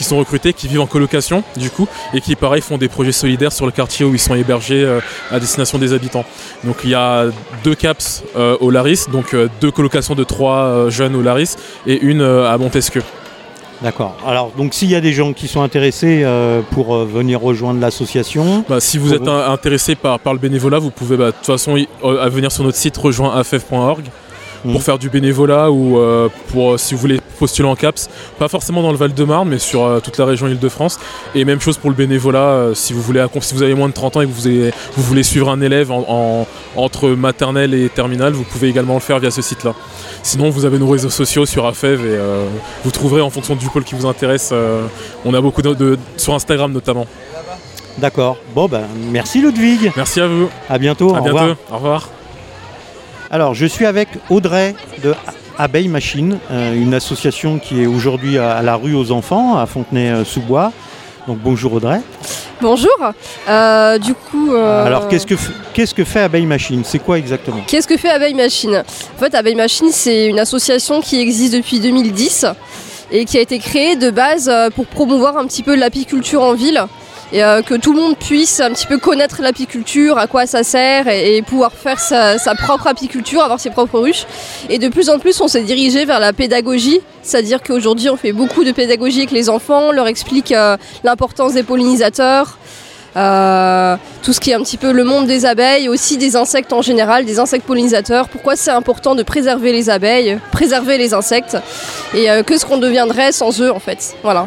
qui 0.00 0.04
sont 0.04 0.16
recrutés, 0.16 0.54
qui 0.54 0.66
vivent 0.66 0.80
en 0.80 0.86
colocation, 0.86 1.44
du 1.58 1.68
coup, 1.68 1.86
et 2.14 2.22
qui, 2.22 2.34
pareil, 2.34 2.62
font 2.62 2.78
des 2.78 2.88
projets 2.88 3.12
solidaires 3.12 3.52
sur 3.52 3.66
le 3.66 3.72
quartier 3.72 4.06
où 4.06 4.14
ils 4.14 4.18
sont 4.18 4.34
hébergés 4.34 4.82
euh, 4.82 5.00
à 5.30 5.38
destination 5.38 5.76
des 5.76 5.92
habitants. 5.92 6.24
Donc, 6.64 6.76
il 6.84 6.90
y 6.90 6.94
a 6.94 7.26
deux 7.64 7.74
CAPS 7.74 8.22
euh, 8.34 8.56
au 8.60 8.70
Laris, 8.70 9.04
donc 9.12 9.34
euh, 9.34 9.48
deux 9.60 9.70
colocations 9.70 10.14
de 10.14 10.24
trois 10.24 10.88
jeunes 10.88 11.14
au 11.16 11.20
Laris, 11.20 11.56
et 11.86 12.00
une 12.00 12.22
à 12.22 12.56
Montesquieu. 12.56 13.02
D'accord. 13.82 14.16
Alors, 14.26 14.52
donc 14.56 14.72
s'il 14.74 14.88
y 14.90 14.94
a 14.94 15.00
des 15.02 15.12
gens 15.12 15.32
qui 15.34 15.48
sont 15.48 15.60
intéressés 15.62 16.22
euh, 16.24 16.60
pour 16.70 16.94
euh, 16.94 17.04
venir 17.04 17.40
rejoindre 17.42 17.80
l'association, 17.80 18.64
Bah, 18.70 18.80
si 18.80 18.96
vous 18.96 19.12
êtes 19.12 19.22
vous. 19.22 19.28
intéressé 19.30 19.94
par, 19.96 20.18
par 20.18 20.32
le 20.32 20.38
bénévolat, 20.38 20.78
vous 20.78 20.90
pouvez 20.90 21.16
bah, 21.18 21.26
de 21.26 21.30
toute 21.32 21.46
façon 21.46 21.76
y- 21.76 21.88
euh, 22.04 22.22
à 22.24 22.28
venir 22.30 22.50
sur 22.52 22.64
notre 22.64 22.76
site 22.78 22.96
rejoindaff.org 22.96 24.04
Mhm. 24.64 24.72
pour 24.72 24.82
faire 24.82 24.98
du 24.98 25.08
bénévolat 25.08 25.70
ou 25.70 25.98
euh, 25.98 26.28
pour 26.52 26.72
euh, 26.72 26.78
si 26.78 26.94
vous 26.94 27.00
voulez 27.00 27.20
postuler 27.38 27.66
en 27.66 27.74
CAPS, 27.76 28.08
pas 28.38 28.48
forcément 28.48 28.82
dans 28.82 28.90
le 28.92 28.98
Val-de-Marne, 28.98 29.48
mais 29.48 29.58
sur 29.58 29.84
euh, 29.84 30.00
toute 30.00 30.18
la 30.18 30.26
région 30.26 30.48
Île-de-France. 30.48 30.98
Et 31.34 31.44
même 31.46 31.60
chose 31.60 31.78
pour 31.78 31.88
le 31.88 31.96
bénévolat, 31.96 32.68
si 32.74 32.92
vous 32.92 33.00
voulez 33.00 33.24
si 33.40 33.54
vous 33.54 33.62
avez 33.62 33.74
moins 33.74 33.88
de 33.88 33.94
30 33.94 34.16
ans 34.16 34.20
et 34.20 34.26
que 34.26 34.32
vous, 34.32 34.46
avez- 34.46 34.70
vous 34.96 35.02
voulez 35.02 35.22
suivre 35.22 35.48
un 35.50 35.60
élève 35.62 35.90
en- 35.90 36.04
en- 36.08 36.46
entre 36.76 37.08
maternelle 37.08 37.72
et 37.72 37.88
terminale, 37.88 38.34
vous 38.34 38.44
pouvez 38.44 38.68
également 38.68 38.94
le 38.94 39.00
faire 39.00 39.18
via 39.18 39.30
ce 39.30 39.40
site-là. 39.42 39.74
Sinon, 40.22 40.50
vous 40.50 40.64
avez 40.66 40.78
nos 40.78 40.88
réseaux 40.88 41.08
sociaux 41.10 41.46
sur 41.46 41.64
AFEV 41.66 42.04
et 42.04 42.18
vous 42.84 42.90
trouverez 42.90 43.22
en 43.22 43.30
fonction 43.30 43.54
du 43.56 43.66
pôle 43.70 43.84
qui 43.84 43.94
vous 43.94 44.06
intéresse. 44.06 44.52
on 45.24 45.32
a 45.34 45.40
beaucoup 45.40 45.62
de, 45.62 45.72
de- 45.74 45.98
sur 46.18 46.34
Instagram 46.34 46.70
notamment. 46.72 47.06
d'accord. 47.98 48.36
Bon, 48.54 48.66
ben 48.68 48.82
merci 49.10 49.40
Ludwig. 49.40 49.90
Merci 49.96 50.20
à 50.20 50.26
vous. 50.26 50.48
À 50.68 50.76
bientôt. 50.78 51.14
À 51.14 51.20
au 51.20 51.22
bientôt. 51.22 51.38
revoir. 51.38 51.56
Au 51.70 51.74
revoir. 51.76 52.08
Alors, 53.32 53.54
je 53.54 53.64
suis 53.66 53.86
avec 53.86 54.08
Audrey 54.28 54.74
de 55.04 55.14
Abeille 55.56 55.86
Machine, 55.86 56.38
euh, 56.50 56.74
une 56.74 56.94
association 56.94 57.60
qui 57.60 57.80
est 57.80 57.86
aujourd'hui 57.86 58.38
à, 58.38 58.60
la 58.60 58.74
rue 58.74 58.94
aux 58.94 59.12
enfants, 59.12 59.56
à 59.56 59.66
Fontenay-sous-Bois. 59.66 60.72
Donc, 61.28 61.38
bonjour 61.38 61.74
Audrey. 61.74 62.00
Bonjour. 62.60 62.90
Euh, 63.48 63.98
du 63.98 64.14
coup. 64.14 64.52
euh, 64.52 64.84
Alors, 64.84 65.06
qu'est-ce 65.06 65.26
que, 65.26 65.36
qu'est-ce 65.72 65.94
que 65.94 66.02
fait 66.04 66.20
Abeille 66.20 66.44
Machine? 66.46 66.82
C'est 66.84 66.98
quoi 66.98 67.18
exactement? 67.18 67.60
Qu'est-ce 67.68 67.86
que 67.86 67.96
fait 67.96 68.10
Abeille 68.10 68.34
Machine? 68.34 68.82
En 69.16 69.18
fait, 69.20 69.32
Abeille 69.36 69.54
Machine, 69.54 69.90
c'est 69.92 70.26
une 70.26 70.40
association 70.40 71.00
qui 71.00 71.20
existe 71.20 71.54
depuis 71.54 71.78
2010 71.78 72.46
et 73.12 73.24
qui 73.26 73.38
a 73.38 73.40
été 73.40 73.60
créée 73.60 73.94
de 73.94 74.10
base 74.10 74.50
pour 74.74 74.86
promouvoir 74.86 75.36
un 75.38 75.46
petit 75.46 75.62
peu 75.62 75.76
l'apiculture 75.76 76.42
en 76.42 76.54
ville 76.54 76.84
et 77.32 77.44
euh, 77.44 77.62
que 77.62 77.74
tout 77.74 77.92
le 77.92 78.00
monde 78.00 78.16
puisse 78.16 78.60
un 78.60 78.70
petit 78.70 78.86
peu 78.86 78.98
connaître 78.98 79.40
l'apiculture, 79.40 80.18
à 80.18 80.26
quoi 80.26 80.46
ça 80.46 80.64
sert 80.64 81.08
et, 81.08 81.42
pouvoir 81.42 81.72
faire 81.72 82.00
sa, 82.00 82.36
propre 82.56 82.88
apiculture, 82.88 83.42
avoir 83.42 83.60
ses 83.60 83.70
propres 83.70 84.00
ruches. 84.00 84.26
Et 84.68 84.78
de 84.78 84.88
plus 84.88 85.10
en 85.10 85.18
plus, 85.18 85.40
on 85.40 85.48
s'est 85.48 85.62
dirigé 85.62 86.04
vers 86.04 86.20
la 86.20 86.32
pédagogie, 86.32 87.00
c'est-à-dire 87.22 87.62
qu'aujourd'hui, 87.62 88.10
on 88.10 88.16
fait 88.16 88.32
beaucoup 88.32 88.64
de 88.64 88.72
pédagogie 88.72 89.18
avec 89.18 89.30
les 89.30 89.48
enfants, 89.48 89.88
on 89.88 89.92
leur 89.92 90.08
explique 90.08 90.52
euh, 90.52 90.76
l'importance 91.04 91.54
des 91.54 91.62
pollinisateurs. 91.62 92.58
euh, 93.16 93.96
tout 94.22 94.32
ce 94.32 94.38
qui 94.38 94.52
est 94.52 94.54
un 94.54 94.62
petit 94.62 94.76
peu 94.76 94.92
le 94.92 95.02
monde 95.02 95.26
des 95.26 95.44
abeilles, 95.44 95.88
aussi 95.88 96.16
des 96.16 96.36
insectes 96.36 96.72
en 96.72 96.82
général, 96.82 97.24
des 97.24 97.40
insectes 97.40 97.66
pollinisateurs, 97.66 98.28
pourquoi 98.28 98.54
c'est 98.54 98.70
important 98.70 99.16
de 99.16 99.22
préserver 99.24 99.72
les 99.72 99.90
abeilles, 99.90 100.38
préserver 100.52 100.96
les 100.96 101.12
insectes, 101.12 101.56
et 102.14 102.28
que 102.44 102.56
ce 102.56 102.64
qu'on 102.64 102.78
deviendrait 102.78 103.32
sans 103.32 103.60
eux 103.60 103.72
en 103.72 103.80
fait. 103.80 104.14
Voilà. 104.22 104.46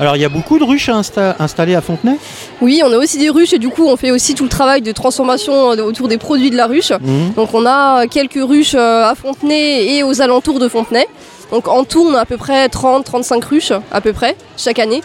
Alors, 0.00 0.16
il 0.16 0.22
y 0.22 0.24
a 0.24 0.28
beaucoup 0.28 0.58
de 0.58 0.64
ruches 0.64 0.88
à 0.88 0.94
insta- 1.00 1.34
installées 1.38 1.74
à 1.74 1.80
Fontenay? 1.80 2.16
Oui, 2.60 2.82
on 2.84 2.92
a 2.92 2.96
aussi 2.96 3.18
des 3.18 3.28
ruches 3.30 3.52
et 3.52 3.58
du 3.58 3.68
coup 3.68 3.86
on 3.86 3.96
fait 3.96 4.10
aussi 4.10 4.34
tout 4.34 4.44
le 4.44 4.48
travail 4.48 4.82
de 4.82 4.90
transformation 4.92 5.72
euh, 5.72 5.82
autour 5.84 6.08
des 6.08 6.18
produits 6.18 6.50
de 6.50 6.56
la 6.56 6.66
ruche. 6.66 6.90
Mhm. 6.90 7.32
Donc 7.36 7.54
on 7.54 7.66
a 7.66 8.06
quelques 8.06 8.40
ruches 8.42 8.74
euh, 8.74 9.04
à 9.04 9.14
Fontenay 9.14 9.94
et 9.96 10.02
aux 10.02 10.20
alentours 10.20 10.58
de 10.58 10.68
Fontenay. 10.68 11.06
Donc 11.52 11.68
en 11.68 11.84
tout 11.84 12.04
on 12.08 12.14
a 12.14 12.20
à 12.20 12.24
peu 12.24 12.36
près 12.36 12.66
30-35 12.68 13.44
ruches 13.44 13.72
à 13.92 14.00
peu 14.00 14.12
près 14.12 14.36
chaque 14.56 14.78
année. 14.78 15.02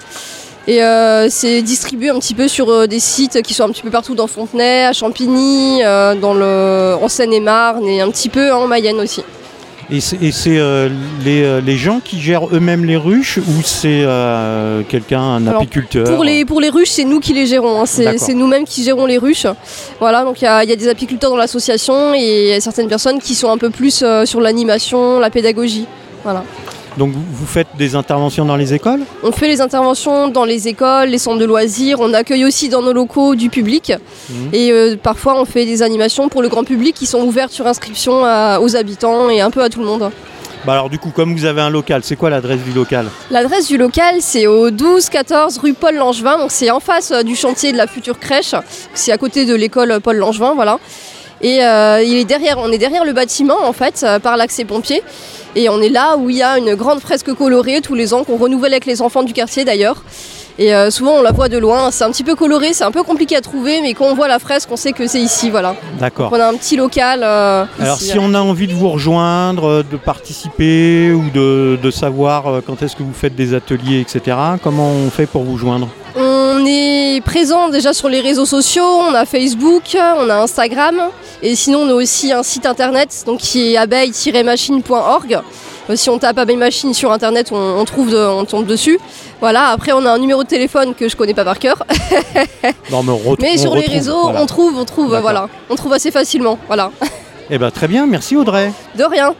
Et 0.69 0.83
euh, 0.83 1.27
c'est 1.29 1.61
distribué 1.61 2.09
un 2.09 2.19
petit 2.19 2.33
peu 2.33 2.47
sur 2.49 2.69
euh, 2.69 2.87
des 2.87 2.99
sites 2.99 3.41
qui 3.41 3.53
sont 3.53 3.63
un 3.63 3.69
petit 3.69 3.83
peu 3.83 3.89
partout 3.89 4.15
dans 4.15 4.27
Fontenay, 4.27 4.83
à 4.85 4.91
Champigny, 4.93 5.81
euh, 5.83 6.13
dans 6.15 6.33
le, 6.33 6.95
en 7.01 7.07
Seine-et-Marne 7.07 7.85
et 7.87 8.01
un 8.01 8.09
petit 8.09 8.27
peu 8.27 8.51
en 8.51 8.67
Mayenne 8.67 8.99
aussi. 8.99 9.23
Et 9.89 10.01
c'est, 10.01 10.17
euh, 10.57 10.89
les, 11.23 11.43
euh, 11.43 11.61
les 11.61 11.77
gens 11.77 12.01
qui 12.03 12.19
gèrent 12.19 12.47
eux-mêmes 12.53 12.83
les 12.83 12.97
ruches 12.97 13.37
ou 13.37 13.61
c'est 13.63 14.01
euh, 14.03 14.81
quelqu'un, 14.89 15.21
un 15.21 15.47
Alors, 15.47 15.61
apiculteur 15.61 16.03
Pour 16.13 16.25
les, 16.25 16.43
pour 16.43 16.59
les 16.59 16.69
ruches, 16.69 16.89
c'est 16.89 17.05
nous 17.05 17.21
qui 17.21 17.33
les 17.33 17.45
gérons. 17.45 17.81
hein. 17.81 17.85
C'est, 17.85 18.33
nous-mêmes 18.33 18.65
qui 18.65 18.83
gérons 18.83 19.05
les 19.05 19.17
ruches. 19.17 19.47
Voilà, 20.01 20.23
donc 20.25 20.41
il 20.41 20.43
y, 20.43 20.47
a- 20.47 20.63
il 20.65 20.69
y 20.69 20.73
a 20.73 20.75
des 20.75 20.89
apiculteurs 20.89 21.29
dans 21.29 21.37
l'association 21.37 22.13
et 22.13 22.47
il 22.47 22.49
y 22.49 22.53
a 22.53 22.59
certaines 22.59 22.89
personnes 22.89 23.19
qui 23.19 23.33
sont 23.33 23.49
un 23.49 23.57
peu 23.57 23.69
plus 23.69 24.01
euh, 24.03 24.25
sur 24.25 24.41
l'animation, 24.41 25.19
la 25.19 25.29
pédagogie. 25.29 25.85
Voilà. 26.23 26.43
Donc, 26.97 27.11
vous, 27.13 27.45
faites 27.45 27.67
des 27.77 27.95
interventions 27.95 28.43
dans 28.45 28.55
les 28.55 28.73
écoles? 28.73 29.01
On 29.23 29.31
fait 29.31 29.47
les 29.47 29.61
interventions 29.61 30.27
dans 30.29 30.45
les 30.45 30.67
écoles, 30.67 31.09
les 31.09 31.17
centres 31.19 31.37
de 31.39 31.45
loisirs. 31.45 31.99
On 31.99 32.13
accueille 32.13 32.43
aussi 32.45 32.69
dans 32.69 32.81
nos 32.81 32.93
locaux 32.93 33.35
du 33.35 33.49
public. 33.49 33.93
Mhm. 34.29 34.49
Et 34.53 34.71
euh, 34.71 34.95
parfois, 35.01 35.39
on 35.39 35.45
fait 35.45 35.65
des 35.65 35.83
animations 35.83 36.27
pour 36.27 36.41
le 36.41 36.49
grand 36.49 36.63
public 36.63 36.95
qui 36.95 37.05
sont 37.05 37.21
ouvertes 37.21 37.51
sur 37.51 37.67
inscription 37.67 38.25
à- 38.25 38.59
aux 38.59 38.75
habitants 38.75 39.29
et 39.29 39.41
un 39.41 39.51
peu 39.51 39.61
à 39.61 39.69
tout 39.69 39.79
le 39.79 39.85
monde. 39.85 40.09
Bah 40.65 40.73
Alors, 40.73 40.89
du 40.89 40.97
coup, 40.97 41.11
comme 41.15 41.33
vous 41.35 41.45
avez 41.45 41.61
un 41.61 41.69
local, 41.69 42.01
c'est 42.03 42.15
quoi 42.15 42.29
l'adresse 42.31 42.61
du 42.61 42.71
local? 42.73 43.05
L'adresse 43.29 43.67
du 43.67 43.77
local, 43.77 44.15
c'est 44.21 44.47
au 44.47 44.71
12-14 44.71 45.59
rue 45.59 45.73
Paul 45.73 45.95
Langevin. 45.95 46.39
Donc, 46.39 46.51
c'est 46.51 46.71
en 46.71 46.79
face 46.79 47.11
euh, 47.11 47.21
du 47.21 47.35
chantier 47.35 47.71
de 47.71 47.77
la 47.77 47.85
future 47.87 48.19
crèche. 48.19 48.55
C'est 48.95 49.11
à 49.11 49.17
côté 49.19 49.45
de 49.45 49.53
l'école 49.53 49.99
Paul 50.03 50.17
Langevin, 50.17 50.53
voilà. 50.55 50.79
Et 51.41 51.63
euh, 51.63 52.01
il 52.03 52.15
est 52.15 52.25
derrière, 52.25 52.57
on 52.57 52.71
est 52.71 52.77
derrière 52.77 53.05
le 53.05 53.13
bâtiment, 53.13 53.57
en 53.63 53.73
fait, 53.73 54.03
euh, 54.03 54.19
par 54.19 54.37
l'accès 54.37 54.65
pompier. 54.65 55.03
Et 55.55 55.69
on 55.69 55.81
est 55.81 55.89
là 55.89 56.17
où 56.17 56.29
il 56.29 56.37
y 56.37 56.43
a 56.43 56.57
une 56.57 56.75
grande 56.75 56.99
fresque 56.99 57.33
colorée 57.33 57.81
tous 57.81 57.95
les 57.95 58.13
ans 58.13 58.23
qu'on 58.23 58.37
renouvelle 58.37 58.73
avec 58.73 58.85
les 58.85 59.01
enfants 59.01 59.23
du 59.23 59.33
quartier 59.33 59.65
d'ailleurs. 59.65 60.03
Et 60.59 60.73
euh, 60.73 60.89
souvent 60.89 61.11
on 61.11 61.21
la 61.21 61.31
voit 61.31 61.49
de 61.49 61.57
loin, 61.59 61.91
c'est 61.91 62.03
un 62.03 62.09
petit 62.09 62.23
peu 62.23 62.33
coloré, 62.33 62.73
c'est 62.73 62.83
un 62.83 62.89
peu 62.91 63.03
compliqué 63.03 63.35
à 63.35 63.41
trouver, 63.41 63.79
mais 63.81 63.93
quand 63.93 64.05
on 64.05 64.15
voit 64.15 64.27
la 64.27 64.39
fresque, 64.39 64.69
on 64.71 64.75
sait 64.75 64.91
que 64.91 65.05
c'est 65.05 65.19
ici, 65.21 65.51
voilà. 65.51 65.75
D'accord. 65.99 66.31
On 66.33 66.39
a 66.39 66.47
un 66.47 66.55
petit 66.55 66.75
local. 66.75 67.23
Alors, 67.23 67.67
ici, 67.95 68.09
si 68.09 68.17
on 68.19 68.33
a 68.33 68.39
envie 68.39 68.65
de 68.65 68.73
vous 68.73 68.89
rejoindre, 68.89 69.83
de 69.83 69.97
participer 69.97 71.11
ou 71.11 71.29
de, 71.29 71.77
de 71.81 71.91
savoir 71.91 72.61
quand 72.65 72.81
est-ce 72.81 72.95
que 72.95 73.03
vous 73.03 73.13
faites 73.13 73.35
des 73.35 73.53
ateliers, 73.53 73.99
etc., 74.01 74.35
comment 74.63 74.89
on 74.89 75.11
fait 75.11 75.27
pour 75.27 75.43
vous 75.43 75.57
joindre? 75.57 75.89
On 76.15 76.65
est 76.65 77.21
présent 77.23 77.69
déjà 77.69 77.93
sur 77.93 78.09
les 78.09 78.21
réseaux 78.21 78.47
sociaux, 78.47 79.01
on 79.09 79.13
a 79.13 79.25
Facebook, 79.25 79.95
on 79.95 80.27
a 80.27 80.37
Instagram, 80.37 80.95
et 81.41 81.55
sinon 81.55 81.79
on 81.81 81.89
a 81.89 81.93
aussi 81.93 82.31
un 82.31 82.43
site 82.43 82.65
internet 82.65 83.23
donc 83.25 83.39
qui 83.39 83.73
est 83.73 83.77
abeille-machine.org. 83.77 85.39
Euh, 85.89 85.95
Si 85.95 86.09
on 86.09 86.19
tape 86.19 86.37
abeille 86.37 86.57
machine 86.57 86.93
sur 86.93 87.11
internet, 87.13 87.49
on, 87.53 87.55
on 87.55 87.85
trouve, 87.85 88.09
de- 88.11 88.17
on 88.17 88.43
tombe 88.43 88.65
dessus. 88.65 88.99
Voilà. 89.39 89.67
Après, 89.69 89.93
on 89.93 90.05
a 90.05 90.11
un 90.11 90.17
numéro 90.17 90.43
de 90.43 90.47
téléphone 90.49 90.93
que 90.93 91.07
je 91.07 91.15
connais 91.15 91.33
pas 91.33 91.45
par 91.45 91.59
cœur, 91.59 91.77
Non, 92.91 93.03
mais, 93.03 93.11
on 93.13 93.21
on 93.31 93.35
sur 93.57 93.73
les 93.75 93.81
retrouve, 93.81 93.93
réseaux, 93.93 94.21
voilà. 94.23 94.41
on 94.41 94.45
trouve, 94.47 94.77
on 94.77 94.83
trouve, 94.85 95.17
voilà, 95.21 95.47
on 95.69 95.75
trouve 95.75 95.93
assez 95.93 96.11
facilement. 96.11 96.59
Voilà. 96.67 96.91
Eh 97.49 97.57
ben, 97.57 97.71
très 97.71 97.87
bien, 97.87 98.05
merci 98.05 98.35
Audrey. 98.35 98.73
De 98.95 99.05
rien. 99.05 99.33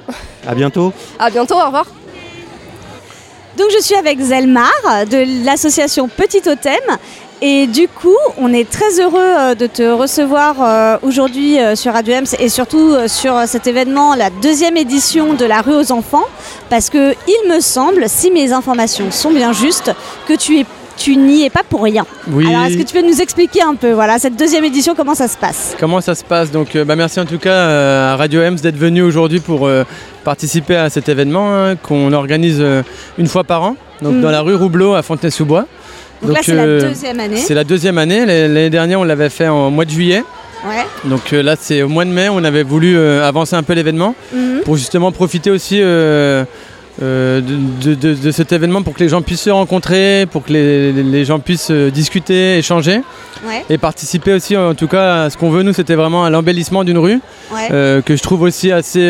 À 0.48 0.56
bientôt. 0.56 0.94
À 1.20 1.30
bientôt. 1.30 1.56
Au 1.56 1.66
revoir. 1.66 1.86
Donc 3.58 3.68
je 3.76 3.82
suis 3.84 3.96
avec 3.96 4.20
Zelmar 4.22 4.72
de 5.10 5.44
l'association 5.46 6.08
Petit 6.08 6.42
Totem 6.42 6.80
Et 7.41 7.67
du 7.67 7.88
coup, 7.88 8.17
on 8.39 8.52
est 8.52 8.67
très 8.67 9.00
heureux 9.00 9.19
euh, 9.21 9.54
de 9.56 9.67
te 9.67 9.84
recevoir 9.84 10.56
euh, 10.60 10.97
aujourd'hui 11.04 11.60
euh, 11.60 11.76
sur 11.76 11.93
Radio 11.93 12.15
Ems 12.15 12.26
et 12.39 12.50
surtout 12.50 12.95
sur 13.06 13.39
cet 13.45 13.67
événement, 13.67 14.15
la 14.15 14.32
deuxième 14.32 14.76
édition 14.76 15.36
de 15.36 15.45
la 15.45 15.62
rue 15.62 15.76
aux 15.76 15.91
enfants, 15.91 16.26
parce 16.69 16.89
que 16.89 17.13
il 17.28 17.50
me 17.54 17.60
semble, 17.60 18.06
si 18.08 18.32
mes 18.32 18.54
informations 18.54 19.12
sont 19.12 19.32
bien 19.32 19.54
justes, 19.54 19.91
que 20.28 20.34
tu 20.34 20.60
es 20.60 20.65
tu 20.97 21.15
n'y 21.15 21.45
es 21.45 21.50
pas 21.50 21.62
pour 21.67 21.84
rien. 21.84 22.06
Oui. 22.28 22.47
Alors, 22.47 22.65
est-ce 22.65 22.78
que 22.78 22.84
tu 22.84 22.93
peux 22.93 23.08
nous 23.08 23.21
expliquer 23.21 23.62
un 23.62 23.76
peu, 23.76 23.91
voilà, 23.91 24.17
cette 24.19 24.36
deuxième 24.36 24.65
édition, 24.65 24.95
comment 24.95 25.15
ça 25.15 25.28
se 25.28 25.38
passe? 25.38 25.76
Comment 25.80 26.02
ça 26.02 26.15
se 26.15 26.23
passe? 26.23 26.52
Donc, 26.52 26.76
euh, 26.76 26.84
bah, 26.84 26.95
merci 26.95 27.19
en 27.19 27.26
tout 27.26 27.38
cas 27.38 27.52
euh, 27.52 28.13
à 28.13 28.17
Radio 28.17 28.41
Ems 28.41 28.56
d'être 28.56 28.78
venu 28.78 29.04
aujourd'hui 29.04 29.39
pour 29.39 29.67
euh, 29.67 29.84
participer 30.23 30.76
à 30.76 30.89
cet 30.89 31.08
événement 31.08 31.54
hein, 31.56 31.76
qu'on 31.76 32.12
organise 32.13 32.63
une 33.17 33.28
fois 33.28 33.43
par 33.43 33.63
an, 33.63 33.76
donc 34.02 34.15
Mhm. 34.15 34.21
dans 34.21 34.32
la 34.32 34.41
rue 34.41 34.56
Roublot 34.56 34.95
à 34.95 35.02
Fontenay-sous-Bois. 35.02 35.65
Donc, 36.22 36.34
là, 36.34 36.40
c'est 36.44 36.56
la 36.56 36.66
deuxième 36.66 37.20
année. 37.20 37.38
C'est 37.38 37.54
la 37.54 37.64
deuxième 37.64 37.98
année. 37.98 38.26
L'année 38.26 38.70
dernière, 38.70 39.00
on 39.00 39.04
l'avait 39.04 39.30
fait 39.30 39.48
en 39.48 39.70
mois 39.72 39.86
de 39.86 39.92
juillet. 39.92 40.24
Ouais. 40.68 40.86
Donc 41.10 41.32
euh, 41.34 41.44
là, 41.44 41.56
c'est 41.60 41.84
au 41.84 41.88
mois 41.88 42.04
de 42.04 42.10
mai, 42.10 42.30
on 42.30 42.44
avait 42.44 42.64
voulu 42.64 42.98
euh, 42.98 43.24
avancer 43.28 43.56
un 43.56 43.62
peu 43.62 43.74
l'événement 43.74 44.16
Mhm. 44.34 44.62
pour 44.66 44.76
justement 44.76 45.12
profiter 45.12 45.52
aussi 45.52 45.80
euh, 45.80 46.44
de, 47.00 47.94
de- 47.94 48.32
cet 48.32 48.52
événement 48.52 48.82
pour 48.82 48.96
que 48.96 49.00
les 49.00 49.08
gens 49.10 49.22
puissent 49.22 49.42
se 49.44 49.52
rencontrer, 49.52 50.26
pour 50.32 50.44
que 50.44 50.52
les, 50.52 50.92
les 50.92 51.26
gens 51.26 51.38
puissent 51.38 51.70
discuter, 51.70 52.58
échanger 52.58 53.02
Ouais. 53.48 53.64
et 53.70 53.78
participer 53.78 54.34
aussi 54.34 54.58
en 54.58 54.74
tout 54.74 54.88
cas 54.88 55.26
à 55.26 55.30
ce 55.30 55.38
qu'on 55.38 55.52
veut 55.52 55.62
nous 55.62 55.74
c'était 55.74 55.94
vraiment 55.94 56.26
à 56.26 56.32
l'embellissement 56.32 56.84
d'une 56.84 56.98
rue 56.98 57.20
Ouais. 57.54 58.02
que 58.04 58.16
je 58.16 58.24
trouve 58.24 58.42
aussi 58.42 58.72
assez, 58.72 59.08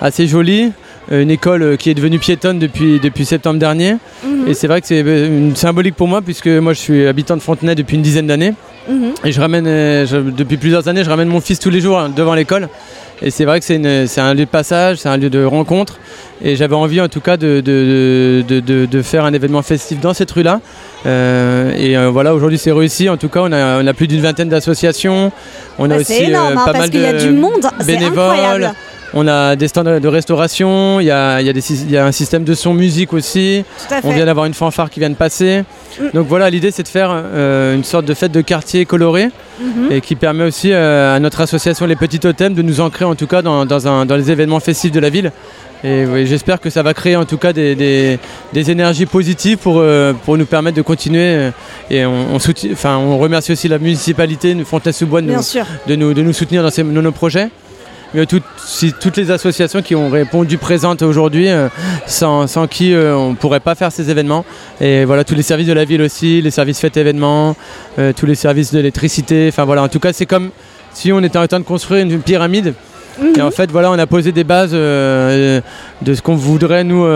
assez 0.00 0.26
jolie 0.26 0.72
une 1.10 1.30
école 1.30 1.62
euh, 1.62 1.76
qui 1.76 1.90
est 1.90 1.94
devenue 1.94 2.18
piétonne 2.18 2.58
depuis, 2.58 2.98
depuis 3.00 3.24
septembre 3.24 3.58
dernier 3.60 3.96
Mhm. 4.24 4.48
et 4.48 4.54
c'est 4.54 4.66
vrai 4.66 4.80
que 4.80 4.86
c'est 4.86 5.02
euh, 5.06 5.26
une 5.28 5.54
symbolique 5.56 5.94
pour 5.94 6.08
moi 6.08 6.20
puisque 6.22 6.48
moi 6.48 6.72
je 6.72 6.80
suis 6.80 7.06
habitant 7.06 7.36
de 7.36 7.42
Fontenay 7.42 7.74
depuis 7.74 7.96
une 7.96 8.02
dizaine 8.02 8.26
d'années 8.26 8.54
Mhm. 8.88 9.12
et 9.24 9.32
je 9.32 9.40
ramène 9.40 9.66
euh, 9.66 10.06
je- 10.06 10.16
depuis 10.16 10.56
plusieurs 10.56 10.88
années 10.88 11.04
je 11.04 11.10
ramène 11.10 11.28
mon 11.28 11.40
fils 11.40 11.58
tous 11.58 11.70
les 11.70 11.80
jours 11.80 11.98
hein, 11.98 12.10
devant 12.14 12.34
l'école 12.34 12.68
et 13.22 13.30
c'est 13.30 13.44
vrai 13.46 13.60
que 13.60 13.64
c'est 13.66 14.20
un 14.20 14.34
lieu 14.34 14.44
de 14.44 14.50
passage, 14.50 14.98
c'est 14.98 15.08
un 15.08 15.16
lieu 15.16 15.30
de 15.30 15.42
rencontre. 15.42 15.98
Et 16.44 16.54
j'avais 16.54 16.74
envie 16.74 17.00
en 17.00 17.08
tout 17.08 17.20
cas 17.22 17.38
de, 17.38 17.62
de, 17.62 18.44
de- 18.46 18.60
de- 18.60 18.84
de 18.84 19.00
faire 19.02 19.24
un 19.24 19.32
événement 19.32 19.62
festif 19.62 19.98
dans 20.00 20.12
cette 20.12 20.30
rue-là. 20.32 20.60
Euh, 21.06 21.72
et 21.78 21.96
euh, 21.96 22.10
voilà, 22.10 22.34
aujourd'hui 22.34 22.58
c'est 22.58 22.72
réussi. 22.72 23.08
En 23.08 23.16
tout 23.16 23.30
cas, 23.30 23.40
on 23.42 23.52
a, 23.52 23.82
on 23.82 23.86
a 23.86 23.94
plus 23.94 24.06
d'une 24.06 24.20
vingtaine 24.20 24.50
d'associations. 24.50 25.32
On 25.78 25.86
a 25.86 25.94
Bah, 25.94 26.00
aussi 26.02 26.24
énorme, 26.24 26.48
euh, 26.48 26.50
hein, 26.60 26.64
pas 26.66 26.72
parce 26.72 26.78
mal 26.78 26.90
qu'il 26.90 27.00
y 27.00 27.06
a 27.06 27.14
de 27.14 27.18
du 27.20 27.30
monde, 27.30 27.66
bénévoles. 27.86 28.72
On 29.18 29.26
a 29.26 29.56
des 29.56 29.66
stands 29.68 29.82
de 29.82 30.08
restauration, 30.08 31.00
il 31.00 31.04
y 31.06 31.10
a, 31.10 31.40
y 31.40 31.46
y 31.90 31.96
un 31.96 32.12
système 32.12 32.44
de 32.44 32.54
son 32.54 32.74
musique 32.74 33.12
aussi. 33.14 33.64
Tout 33.88 33.94
à 33.94 34.00
On 34.04 34.12
vient 34.12 34.26
d'avoir 34.26 34.44
une 34.44 34.52
fanfare 34.54 34.90
qui 34.90 35.00
vient 35.00 35.08
de 35.10 35.14
passer. 35.14 35.64
Mm. 35.98 36.04
Donc 36.12 36.26
voilà, 36.28 36.50
l'idée 36.50 36.70
c'est 36.70 36.82
de 36.82 36.88
faire 36.88 37.08
euh, 37.12 37.74
une 37.74 37.82
sorte 37.84 38.04
de 38.04 38.12
fête 38.14 38.32
de 38.32 38.42
quartier 38.42 38.84
colorée 38.84 39.30
Mhm. 39.58 39.90
et 39.90 40.00
qui 40.02 40.16
permet 40.16 40.44
aussi 40.44 40.70
euh, 40.70 41.16
à 41.16 41.18
notre 41.18 41.40
association 41.40 41.86
Les 41.86 41.96
Petits 41.96 42.18
Totems 42.18 42.52
de 42.52 42.60
nous 42.60 42.82
ancrer 42.82 43.06
en 43.06 43.14
tout 43.14 43.26
cas 43.26 43.40
dans, 43.40 43.64
dans 43.64 43.88
un- 43.88 44.04
dans 44.04 44.14
les 44.16 44.30
événements 44.30 44.60
festifs 44.60 44.92
de 44.92 45.00
la 45.00 45.08
ville. 45.08 45.32
Et 45.82 46.04
oui, 46.04 46.26
j'espère 46.26 46.60
que 46.60 46.68
ça 46.68 46.82
va 46.82 46.92
créer 46.92 47.16
en 47.16 47.24
tout 47.24 47.38
cas 47.38 47.54
des, 47.54 47.74
des- 47.74 48.18
des 48.52 48.70
énergies 48.70 49.06
positives 49.06 49.56
pour, 49.56 49.76
euh, 49.78 50.12
pour 50.26 50.36
nous 50.36 50.44
permettre 50.44 50.76
de 50.76 50.82
continuer. 50.82 51.50
Et 51.90 52.04
on, 52.04 52.34
on 52.34 52.38
soutient- 52.38 52.70
enfin, 52.72 52.98
on 52.98 53.16
remercie 53.16 53.52
aussi 53.52 53.66
la 53.68 53.78
municipalité 53.78 54.52
de 54.54 54.62
Fontaine-sous-Bois 54.64 55.22
de, 55.22 55.28
nous- 55.32 55.42
sûr. 55.42 55.64
de 55.86 55.96
nous, 55.96 56.12
de 56.12 56.20
nous 56.20 56.34
soutenir 56.34 56.62
dans, 56.62 56.70
ces- 56.70 56.82
dans 56.84 57.00
nos 57.02 57.12
projets. 57.12 57.48
Mais 58.14 58.24
toutes, 58.26 58.44
si- 58.58 58.92
toutes 58.92 59.16
les 59.16 59.30
associations 59.30 59.82
qui 59.82 59.94
ont 59.94 60.08
répondu 60.08 60.58
présentes 60.58 61.02
aujourd'hui, 61.02 61.48
euh, 61.48 61.68
sans, 62.06 62.46
sans 62.46 62.66
qui 62.66 62.94
euh, 62.94 63.16
on 63.16 63.30
ne 63.30 63.34
pourrait 63.34 63.60
pas 63.60 63.74
faire 63.74 63.92
ces 63.92 64.10
événements. 64.10 64.44
Et 64.80 65.04
voilà, 65.04 65.24
tous 65.24 65.34
les 65.34 65.42
services 65.42 65.66
de 65.66 65.72
la 65.72 65.84
ville 65.84 66.02
aussi, 66.02 66.40
les 66.40 66.50
services 66.50 66.80
fêtes 66.80 66.96
événements, 66.96 67.56
euh, 67.98 68.12
tous 68.16 68.26
les 68.26 68.34
services 68.36 68.72
d'électricité. 68.72 69.48
Enfin 69.50 69.64
voilà, 69.64 69.82
en 69.82 69.88
tout 69.88 70.00
cas, 70.00 70.12
c'est 70.12 70.26
comme 70.26 70.50
si 70.92 71.12
on 71.12 71.20
était 71.22 71.38
en 71.38 71.46
train 71.46 71.60
de 71.60 71.64
construire 71.64 72.02
une, 72.02 72.20
pyramide. 72.20 72.74
Et 73.36 73.40
en 73.40 73.50
fait, 73.50 73.70
voilà, 73.70 73.90
on 73.90 73.98
a 73.98 74.06
posé 74.06 74.30
des 74.30 74.44
bases 74.44 74.72
de 74.72 75.62
ce 76.04 76.20
qu'on 76.22 76.36
voudrait 76.36 76.84
nous 76.84 77.06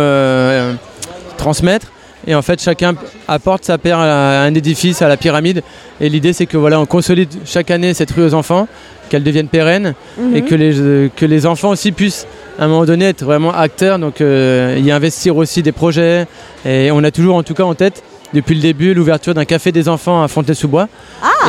transmettre. 1.37 1.89
Et 2.27 2.35
en 2.35 2.43
fait, 2.43 2.61
chacun 2.61 2.95
apporte 3.29 3.65
sa 3.65 3.79
paire 3.79 3.99
à 3.99 4.43
un 4.43 4.55
édifice, 4.55 5.01
à 5.03 5.09
la 5.09 5.17
pyramide. 5.17 5.63
Et 6.01 6.09
l'idée, 6.09 6.33
c'est 6.33 6.47
que 6.47 6.57
voilà, 6.59 6.79
on 6.81 6.87
consolide 6.87 7.29
chaque 7.47 7.71
année 7.71 7.95
cette 7.95 8.11
rue 8.11 8.25
aux 8.25 8.35
enfants, 8.35 8.69
qu'elle 9.11 9.23
devienne 9.23 9.49
pérenne 9.49 9.95
Mhm. 10.17 10.37
et 10.37 10.43
que 10.43 10.55
les, 10.55 10.81
euh, 10.81 11.09
que 11.15 11.27
les 11.27 11.45
enfants 11.45 11.69
aussi 11.71 11.93
puissent 11.93 12.27
à 12.59 12.65
un 12.65 12.69
moment 12.69 12.87
donné 12.87 13.05
être 13.07 13.25
vraiment 13.25 13.53
acteurs, 13.53 13.99
donc 13.99 14.21
euh, 14.23 14.79
y 14.83 14.91
investir 14.91 15.37
aussi 15.37 15.63
des 15.63 15.73
projets. 15.73 16.27
Et 16.65 16.91
on 16.91 17.05
a 17.05 17.11
toujours 17.11 17.37
en 17.37 17.43
tout 17.43 17.53
cas 17.55 17.65
en 17.65 17.75
tête 17.75 18.03
depuis 18.33 18.55
le 18.55 18.61
début 18.63 18.95
l'ouverture 18.95 19.35
d'un 19.35 19.45
café 19.45 19.73
des 19.73 19.89
enfants 19.89 20.23
à 20.23 20.29
Fontenay-sous-Bois. 20.29 20.89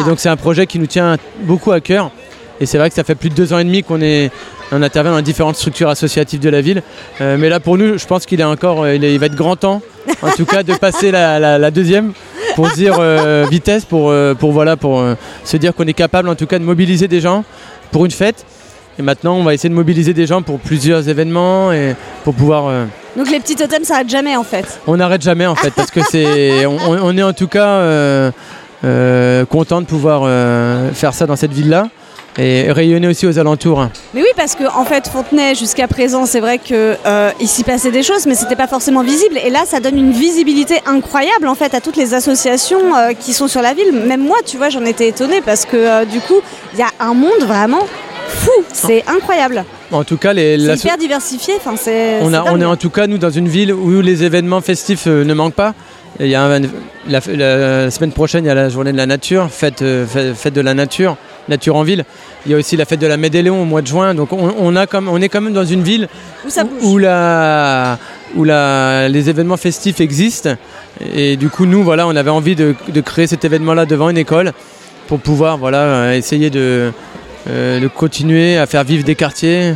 Et 0.02 0.04
donc 0.10 0.20
c'est 0.20 0.30
un 0.30 0.36
projet 0.38 0.66
qui 0.68 0.80
nous 0.80 0.88
tient 0.88 1.16
beaucoup 1.44 1.72
à 1.72 1.80
cœur. 1.80 2.12
Et 2.60 2.66
c'est 2.68 2.78
vrai 2.78 2.90
que 2.90 2.96
ça 2.96 3.04
fait 3.04 3.16
plus 3.16 3.30
de 3.30 3.36
deux 3.36 3.54
ans 3.54 3.60
et 3.60 3.64
demi 3.64 3.82
qu'on 3.84 4.02
est, 4.02 4.30
on 4.72 4.84
intervient 4.84 5.12
dans 5.14 5.22
différentes 5.22 5.56
structures 5.56 5.90
associatives 5.90 6.40
de 6.40 6.50
la 6.50 6.62
ville. 6.62 6.84
Euh, 7.20 7.36
mais 7.40 7.50
là 7.50 7.60
pour 7.60 7.76
nous, 7.78 7.98
je 7.98 8.06
pense 8.06 8.26
qu'il 8.28 8.40
est 8.40 8.44
encore, 8.44 8.88
il, 8.88 9.04
est- 9.04 9.14
il 9.14 9.20
va 9.20 9.26
être 9.26 9.36
grand 9.36 9.56
temps, 9.56 9.82
en 10.22 10.30
tout 10.30 10.46
cas, 10.46 10.62
de 10.62 10.74
passer 10.76 11.10
la, 11.12 11.40
la- 11.40 11.58
la 11.58 11.72
deuxième 11.72 12.14
pour 12.56 12.70
dire 12.72 12.96
euh, 13.00 13.46
vitesse, 13.50 13.86
pour, 13.86 14.10
euh, 14.10 14.34
pour 14.34 14.52
voilà, 14.52 14.76
pour 14.78 15.00
euh, 15.00 15.16
se 15.44 15.58
dire 15.58 15.74
qu'on 15.74 15.86
est 15.88 15.94
capable 15.94 16.30
en 16.30 16.36
tout 16.36 16.46
cas 16.48 16.60
de 16.60 16.64
mobiliser 16.64 17.08
des 17.08 17.22
gens 17.22 17.44
pour 17.92 18.06
une 18.06 18.12
fête. 18.12 18.46
Et 19.00 19.02
maintenant, 19.02 19.36
on 19.36 19.44
va 19.44 19.54
essayer 19.54 19.70
de 19.70 19.74
mobiliser 19.76 20.14
des 20.14 20.28
gens 20.28 20.42
pour 20.42 20.60
plusieurs 20.60 21.08
événements 21.08 21.72
et 21.72 21.96
pour 22.24 22.34
pouvoir. 22.34 22.68
euh, 22.68 22.86
Donc 23.16 23.30
les 23.32 23.40
petits 23.40 23.56
totems 23.56 23.84
s'arrêtent 23.86 24.10
jamais 24.10 24.36
en 24.36 24.44
fait. 24.44 24.80
on 24.86 24.98
n'arrête 24.98 25.22
jamais 25.22 25.46
en 25.48 25.56
fait 25.56 25.72
parce 25.74 25.92
que 25.92 26.02
c'est. 26.10 26.66
On, 26.66 26.78
on 26.88 27.18
est 27.18 27.24
en 27.24 27.34
tout 27.34 27.48
cas 27.48 27.68
euh, 27.68 28.32
euh, 28.84 29.46
content 29.46 29.80
de 29.82 29.86
pouvoir 29.86 30.24
faire 30.94 31.14
ça 31.14 31.26
dans 31.26 31.36
cette 31.38 31.54
ville-là 31.54 31.88
et 32.38 32.72
rayonner 32.72 33.08
aussi 33.08 33.28
aux 33.28 33.38
alentours. 33.40 33.88
Mais 34.14 34.22
oui, 34.22 34.28
parce 34.38 34.56
que 34.56 34.64
en 34.64 34.86
fait, 34.86 35.08
Fontenay, 35.08 35.54
jusqu'à 35.56 35.88
présent, 35.88 36.26
c'est 36.26 36.40
vrai 36.40 36.58
que 36.60 36.96
euh, 37.06 37.32
il 37.40 37.48
s'y 37.48 37.64
passait 37.64 37.92
des 37.92 38.04
choses, 38.04 38.26
mais 38.26 38.36
c'était 38.36 38.56
pas 38.56 38.68
forcément 38.68 39.04
visible. 39.04 39.38
Et 39.44 39.50
là, 39.50 39.64
ça 39.66 39.80
donne 39.80 39.98
une 39.98 40.12
visibilité 40.12 40.76
incroyable 40.86 41.48
en 41.48 41.56
fait 41.56 41.74
à 41.74 41.82
toutes 41.82 41.98
les 41.98 42.14
associations 42.14 42.96
euh, 42.96 43.12
qui 43.14 43.34
sont 43.34 43.48
sur 43.48 43.62
la 43.62 43.74
ville. 43.74 43.92
Même 43.92 44.22
moi, 44.26 44.38
tu 44.46 44.58
vois, 44.58 44.70
j'en 44.70 44.86
étais 44.86 45.10
étonnée 45.10 45.42
parce 45.46 45.66
que 45.66 45.76
euh, 45.78 46.06
du 46.06 46.20
coup, 46.22 46.40
il 46.74 46.80
y 46.80 46.84
a 46.84 46.90
un 47.00 47.14
monde 47.14 47.42
vraiment 47.46 47.86
fou. 48.28 48.52
C'est 48.72 49.04
incroyable. 49.08 49.66
En 49.92 50.06
tout 50.06 50.16
cas, 50.18 50.32
les, 50.32 50.58
C'est 50.78 50.86
hyper 50.86 50.98
diversifié. 50.98 51.56
Enfin, 51.58 51.76
c'est. 51.78 52.20
on, 52.22 52.34
a- 52.34 52.46
est 52.60 52.66
en 52.66 52.78
tout 52.78 52.90
cas 52.90 53.08
nous 53.08 53.18
dans 53.18 53.30
une 53.30 53.50
ville 53.50 53.74
où 53.74 54.00
les 54.00 54.24
événements 54.24 54.62
festifs 54.62 55.04
euh, 55.08 55.26
ne 55.26 55.34
manquent 55.34 55.54
pas. 55.56 55.74
Il 56.20 56.28
y 56.28 56.36
a 56.36 56.44
un- 56.44 56.62
la, 57.10 57.20
la 57.28 57.92
semaine 57.92 58.12
prochaine, 58.14 58.46
il 58.46 58.48
y 58.48 58.52
a 58.52 58.56
la 58.56 58.70
journée 58.70 58.92
de 58.94 58.98
la 58.98 59.06
nature, 59.06 59.50
fête, 59.52 59.80
fête, 60.08 60.36
fête 60.36 60.54
de 60.54 60.62
la 60.62 60.74
nature, 60.74 61.18
nature 61.50 61.76
en 61.76 61.84
ville. 61.84 62.04
Il 62.46 62.52
y 62.52 62.56
a 62.56 62.58
aussi 62.58 62.76
la 62.78 62.86
fête 62.86 63.00
de 63.00 63.08
la 63.08 63.18
Médéléon 63.18 63.62
au 63.62 63.66
mois 63.66 63.82
de 63.82 63.88
juin. 63.88 64.14
Donc 64.14 64.34
on, 64.34 64.54
on 64.60 64.76
a 64.76 64.88
comme, 64.88 65.08
on 65.10 65.22
est 65.22 65.30
quand 65.30 65.42
même 65.42 65.54
dans 65.54 65.66
une 65.66 65.84
ville 65.84 66.08
Où 66.46 66.50
ça 66.50 66.64
où, 66.64 66.68
bouge. 66.68 66.84
où 66.94 66.98
la, 66.98 67.98
où 68.36 68.44
la- 68.44 69.10
les 69.10 69.30
événements 69.30 69.58
festifs 69.58 70.00
existent. 70.02 70.56
Et 71.16 71.36
du 71.38 71.50
coup, 71.50 71.66
nous, 71.66 71.84
voilà, 71.84 72.08
on 72.08 72.16
avait 72.16 72.30
envie 72.30 72.56
de, 72.56 72.76
de 72.88 73.02
créer 73.02 73.28
cet 73.28 73.44
événement-là 73.46 73.86
devant 73.86 74.10
une 74.10 74.18
école 74.18 74.52
pour 75.08 75.20
pouvoir 75.20 75.58
voilà, 75.58 76.16
essayer 76.16 76.50
de, 76.50 76.92
euh, 77.50 77.80
de 77.80 77.88
continuer 77.88 78.58
à 78.58 78.66
faire 78.66 78.84
vivre 78.84 79.04
des 79.04 79.16
quartiers. 79.16 79.74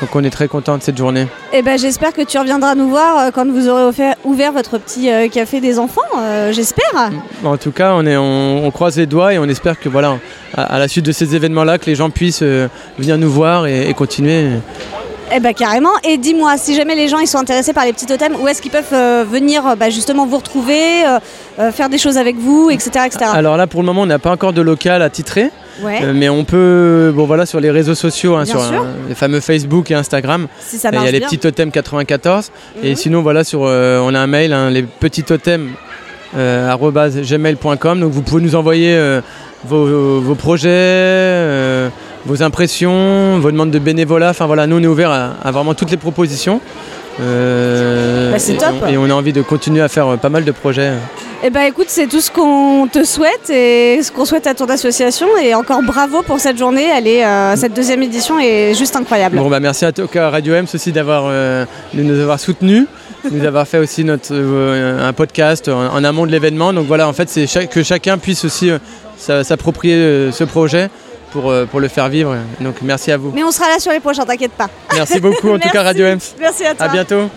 Donc 0.00 0.14
on 0.16 0.24
est 0.24 0.30
très 0.30 0.48
content 0.48 0.76
de 0.76 0.82
cette 0.82 0.98
journée. 0.98 1.26
Eh 1.52 1.62
ben, 1.62 1.78
j'espère 1.78 2.12
que 2.12 2.22
tu 2.22 2.36
reviendras 2.38 2.74
nous 2.74 2.88
voir 2.88 3.18
euh, 3.18 3.30
quand 3.32 3.46
vous 3.48 3.68
aurez 3.68 3.84
offert- 3.84 4.16
ouvert 4.24 4.52
votre 4.52 4.76
petit 4.78 5.10
euh, 5.10 5.28
café 5.28 5.60
des 5.60 5.78
enfants. 5.78 6.00
euh, 6.18 6.52
j'espère. 6.52 7.10
En 7.44 7.56
tout 7.56 7.70
cas, 7.70 7.92
on, 7.94 8.04
est, 8.04 8.16
on, 8.16 8.66
on 8.66 8.70
croise 8.70 8.96
les 8.98 9.06
doigts 9.06 9.32
et 9.32 9.38
on 9.38 9.44
espère 9.44 9.78
que 9.78 9.88
voilà, 9.88 10.18
à, 10.56 10.62
à 10.64 10.78
la 10.78 10.88
suite 10.88 11.06
de 11.06 11.12
ces 11.12 11.34
événements-là, 11.36 11.78
que 11.78 11.86
les 11.86 11.94
gens 11.94 12.10
puissent 12.10 12.42
euh, 12.42 12.68
venir 12.98 13.18
nous 13.18 13.30
voir 13.30 13.66
et, 13.66 13.88
et 13.88 13.94
continuer. 13.94 14.48
Eh 15.32 15.40
ben 15.40 15.52
carrément. 15.54 15.90
Et 16.04 16.16
dis-moi, 16.18 16.56
si 16.58 16.74
jamais 16.74 16.94
les 16.94 17.08
gens 17.08 17.18
ils 17.18 17.26
sont 17.26 17.38
intéressés 17.38 17.72
par 17.72 17.84
les 17.84 17.92
petits 17.92 18.06
totems, 18.06 18.36
où 18.40 18.46
est-ce 18.46 18.60
qu'ils 18.62 18.70
peuvent 18.70 18.84
euh, 18.92 19.24
venir 19.28 19.66
euh, 19.66 19.74
bah, 19.74 19.90
justement 19.90 20.26
vous 20.26 20.36
retrouver, 20.36 21.04
euh, 21.58 21.72
faire 21.72 21.88
des 21.88 21.98
choses 21.98 22.18
avec 22.18 22.36
vous, 22.36 22.70
etc. 22.70 23.06
etc. 23.06 23.24
Alors 23.32 23.56
là, 23.56 23.66
pour 23.66 23.80
le 23.80 23.86
moment, 23.86 24.02
on 24.02 24.06
n'a 24.06 24.18
pas 24.18 24.30
encore 24.30 24.52
de 24.52 24.60
local 24.62 25.02
à 25.02 25.10
titrer. 25.10 25.50
ouais. 25.82 26.12
Mais 26.12 26.28
on 26.28 26.44
peut, 26.44 27.12
bon 27.14 27.24
voilà, 27.26 27.46
sur 27.46 27.58
les 27.58 27.70
réseaux 27.70 27.94
sociaux, 27.94 28.36
hein, 28.36 28.44
sur 28.44 28.60
les 29.08 29.14
fameux 29.14 29.40
Facebook 29.40 29.90
et 29.90 29.94
Instagram, 29.94 30.46
si 30.60 30.78
ça 30.78 30.90
il 30.92 31.02
y 31.02 31.08
a 31.08 31.10
les 31.10 31.20
petits 31.20 31.38
totems 31.38 31.70
94. 31.72 32.50
Et 32.82 32.90
Mhm. 32.90 32.96
sinon, 32.96 33.22
voilà, 33.22 33.42
sur, 33.44 33.60
on 33.62 34.14
a 34.14 34.18
un 34.20 34.26
mail, 34.26 34.52
hein, 34.52 34.70
les 34.70 34.82
petits 34.82 35.24
totems 35.24 35.70
gmail.com. 36.36 38.00
Donc 38.00 38.12
vous 38.12 38.22
pouvez 38.22 38.42
nous 38.42 38.54
envoyer 38.54 38.96
vos, 39.64 40.20
vos 40.20 40.34
projets, 40.34 40.68
vos 42.26 42.42
impressions, 42.42 43.38
vos 43.38 43.50
demandes 43.50 43.70
de 43.70 43.78
bénévolat. 43.78 44.30
Enfin 44.30 44.46
voilà, 44.46 44.66
nous 44.66 44.76
on 44.78 44.82
est 44.82 44.86
ouvert 44.86 45.10
à, 45.10 45.32
à 45.42 45.50
vraiment 45.50 45.74
toutes 45.74 45.90
les 45.90 45.96
propositions. 45.96 46.60
Euh, 47.20 48.32
Bah, 48.32 48.38
c'est 48.38 48.54
et 48.54 48.56
top. 48.58 48.70
on- 48.82 48.86
Et 48.88 48.96
on 48.96 49.04
a 49.04 49.12
envie 49.14 49.32
de 49.32 49.42
continuer 49.42 49.80
à 49.82 49.88
faire 49.88 50.08
euh, 50.08 50.16
pas 50.16 50.28
mal 50.30 50.44
de 50.44 50.50
projets. 50.52 50.92
Eh 51.46 51.50
ben 51.50 51.60
écoute, 51.62 51.86
c'est 51.88 52.06
tout 52.06 52.20
ce 52.20 52.30
qu'on 52.30 52.88
te 52.90 53.04
souhaite 53.04 53.50
et 53.50 54.02
ce 54.02 54.10
qu'on 54.10 54.24
souhaite 54.24 54.46
à 54.46 54.54
ton 54.54 54.64
association. 54.66 55.26
Et 55.42 55.54
encore 55.54 55.82
bravo 55.82 56.22
pour 56.22 56.40
cette 56.40 56.58
journée. 56.58 56.86
Elle 56.96 57.06
est, 57.06 57.24
euh, 57.24 57.54
cette 57.56 57.74
deuxième 57.74 58.02
édition 58.02 58.38
est 58.40 58.74
juste 58.74 58.96
incroyable. 58.96 59.36
Bon 59.36 59.48
bah 59.50 59.60
merci 59.60 59.84
à 59.84 59.92
Radio 60.30 60.54
M 60.54 60.64
aussi 60.72 60.90
d'avoir 60.90 61.24
euh, 61.28 61.66
de 61.92 62.02
nous 62.02 62.18
avoir 62.20 62.40
soutenus 62.40 62.86
nous 63.30 63.42
avoir 63.46 63.66
fait 63.66 63.78
aussi 63.78 64.04
notre, 64.04 64.32
euh, 64.34 65.08
un 65.08 65.14
podcast 65.14 65.68
en, 65.68 65.94
en 65.94 66.04
amont 66.04 66.26
de 66.26 66.30
l'événement. 66.30 66.74
Donc 66.74 66.86
voilà, 66.86 67.08
en 67.08 67.14
fait, 67.14 67.30
c'est 67.30 67.46
que 67.68 67.82
chacun 67.82 68.18
puisse 68.18 68.44
aussi 68.44 68.70
euh, 68.70 68.76
s'a- 69.16 69.42
s'approprier 69.44 69.94
euh, 69.94 70.30
ce 70.30 70.44
projet 70.44 70.90
pour, 71.34 71.50
euh, 71.50 71.66
pour 71.66 71.80
le 71.80 71.88
faire 71.88 72.08
vivre. 72.08 72.34
Donc 72.60 72.76
merci 72.80 73.10
à 73.12 73.18
vous. 73.18 73.30
Mais 73.34 73.42
on 73.44 73.50
sera 73.50 73.68
là 73.68 73.78
sur 73.78 73.92
les 73.92 74.00
prochains, 74.00 74.24
t'inquiète 74.24 74.52
pas. 74.52 74.68
Merci 74.94 75.20
beaucoup 75.20 75.50
en 75.50 75.58
tout 75.58 75.68
cas. 75.72 75.82
Radio 75.82 76.06
Ems. 76.06 76.20
Merci 76.40 76.64
à 76.64 76.74
toi. 76.74 76.86
À 76.86 76.88
bientôt. 76.88 77.28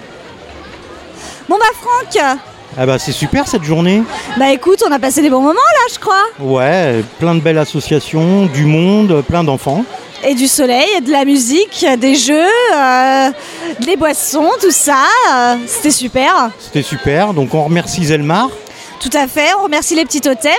Bon 1.49 1.55
bah 1.57 1.65
Franck, 1.81 2.23
Ah 2.77 2.85
bah 2.85 2.99
c'est 2.99 3.11
super 3.11 3.47
cette 3.47 3.63
journée. 3.63 4.03
bah 4.37 4.51
écoute, 4.51 4.83
on 4.87 4.91
a 4.91 4.99
passé 4.99 5.21
des 5.21 5.29
bons 5.29 5.41
moments 5.41 5.53
là, 5.53 5.93
je 5.93 5.99
crois. 5.99 6.23
Ouais, 6.39 7.03
plein 7.19 7.35
de 7.35 7.39
belles 7.39 7.57
associations, 7.57 8.45
du 8.45 8.65
monde, 8.65 9.23
plein 9.27 9.43
d'enfants. 9.43 9.83
Et 10.23 10.33
du 10.33 10.47
soleil, 10.47 10.87
et 10.97 11.01
de 11.01 11.11
la 11.11 11.25
musique, 11.25 11.85
des 11.99 12.15
jeux, 12.15 12.49
euh, 12.75 13.29
des 13.81 13.95
boissons, 13.95 14.49
tout 14.61 14.71
ça. 14.71 15.05
euh, 15.33 15.55
C'était 15.67 15.91
super. 15.91 16.49
C'était 16.59 16.81
super. 16.81 17.33
Donc 17.33 17.53
on 17.53 17.63
remercie 17.63 18.03
Zelmar. 18.05 18.49
Tout 18.99 19.15
à 19.15 19.27
fait. 19.27 19.53
On 19.59 19.63
remercie 19.63 19.95
les 19.95 20.05
petits 20.05 20.21
totems 20.21 20.51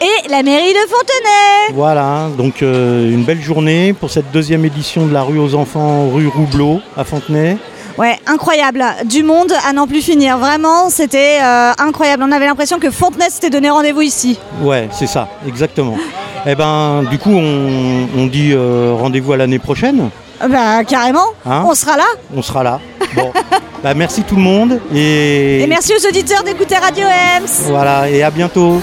et 0.00 0.28
la 0.28 0.42
mairie 0.42 0.72
de 0.72 0.88
Fontenay. 0.88 1.74
Voilà, 1.74 2.28
donc 2.36 2.62
euh, 2.62 3.10
une 3.10 3.22
belle 3.24 3.40
journée 3.42 3.92
pour 3.92 4.10
cette 4.10 4.30
deuxième 4.32 4.64
édition 4.64 5.06
de 5.06 5.12
la 5.12 5.22
rue 5.22 5.38
aux 5.38 5.54
enfants, 5.54 6.08
rue 6.12 6.28
Roublot 6.28 6.80
à 6.96 7.04
Fontenay. 7.04 7.56
Ouais, 7.96 8.18
incroyable. 8.26 8.84
Du 9.04 9.22
monde 9.22 9.52
à 9.68 9.72
n'en 9.72 9.86
plus 9.86 10.02
finir. 10.02 10.36
Vraiment, 10.38 10.90
c'était 10.90 11.38
euh, 11.40 11.72
incroyable. 11.78 12.24
On 12.26 12.32
avait 12.32 12.46
l'impression 12.46 12.80
que 12.80 12.90
Fontenay 12.90 13.30
s'était 13.30 13.50
donné 13.50 13.70
rendez-vous 13.70 14.02
ici. 14.02 14.38
Ouais, 14.62 14.88
c'est 14.92 15.06
ça, 15.06 15.28
exactement. 15.46 15.96
Eh 16.44 16.56
ben, 16.56 17.04
du 17.08 17.18
coup, 17.18 17.30
on, 17.30 18.08
on 18.18 18.26
dit 18.26 18.50
euh, 18.52 18.94
rendez-vous 18.98 19.32
à 19.32 19.36
l'année 19.36 19.60
prochaine. 19.60 20.10
Bah 20.50 20.82
carrément. 20.84 21.26
Hein 21.46 21.64
on 21.66 21.74
sera 21.74 21.96
là. 21.96 22.04
On 22.36 22.42
sera 22.42 22.64
là. 22.64 22.80
Bon, 23.14 23.30
bah, 23.84 23.94
merci 23.94 24.22
tout 24.24 24.34
le 24.34 24.42
monde 24.42 24.80
et, 24.92 25.62
Et 25.62 25.66
merci 25.68 25.92
aux 25.94 26.08
auditeurs 26.08 26.42
d'écouter 26.42 26.74
Radio 26.76 27.06
Ems. 27.06 27.46
voilà 27.68 28.10
et 28.10 28.22
à 28.24 28.30
bientôt. 28.32 28.80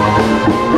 Thank 0.00 0.69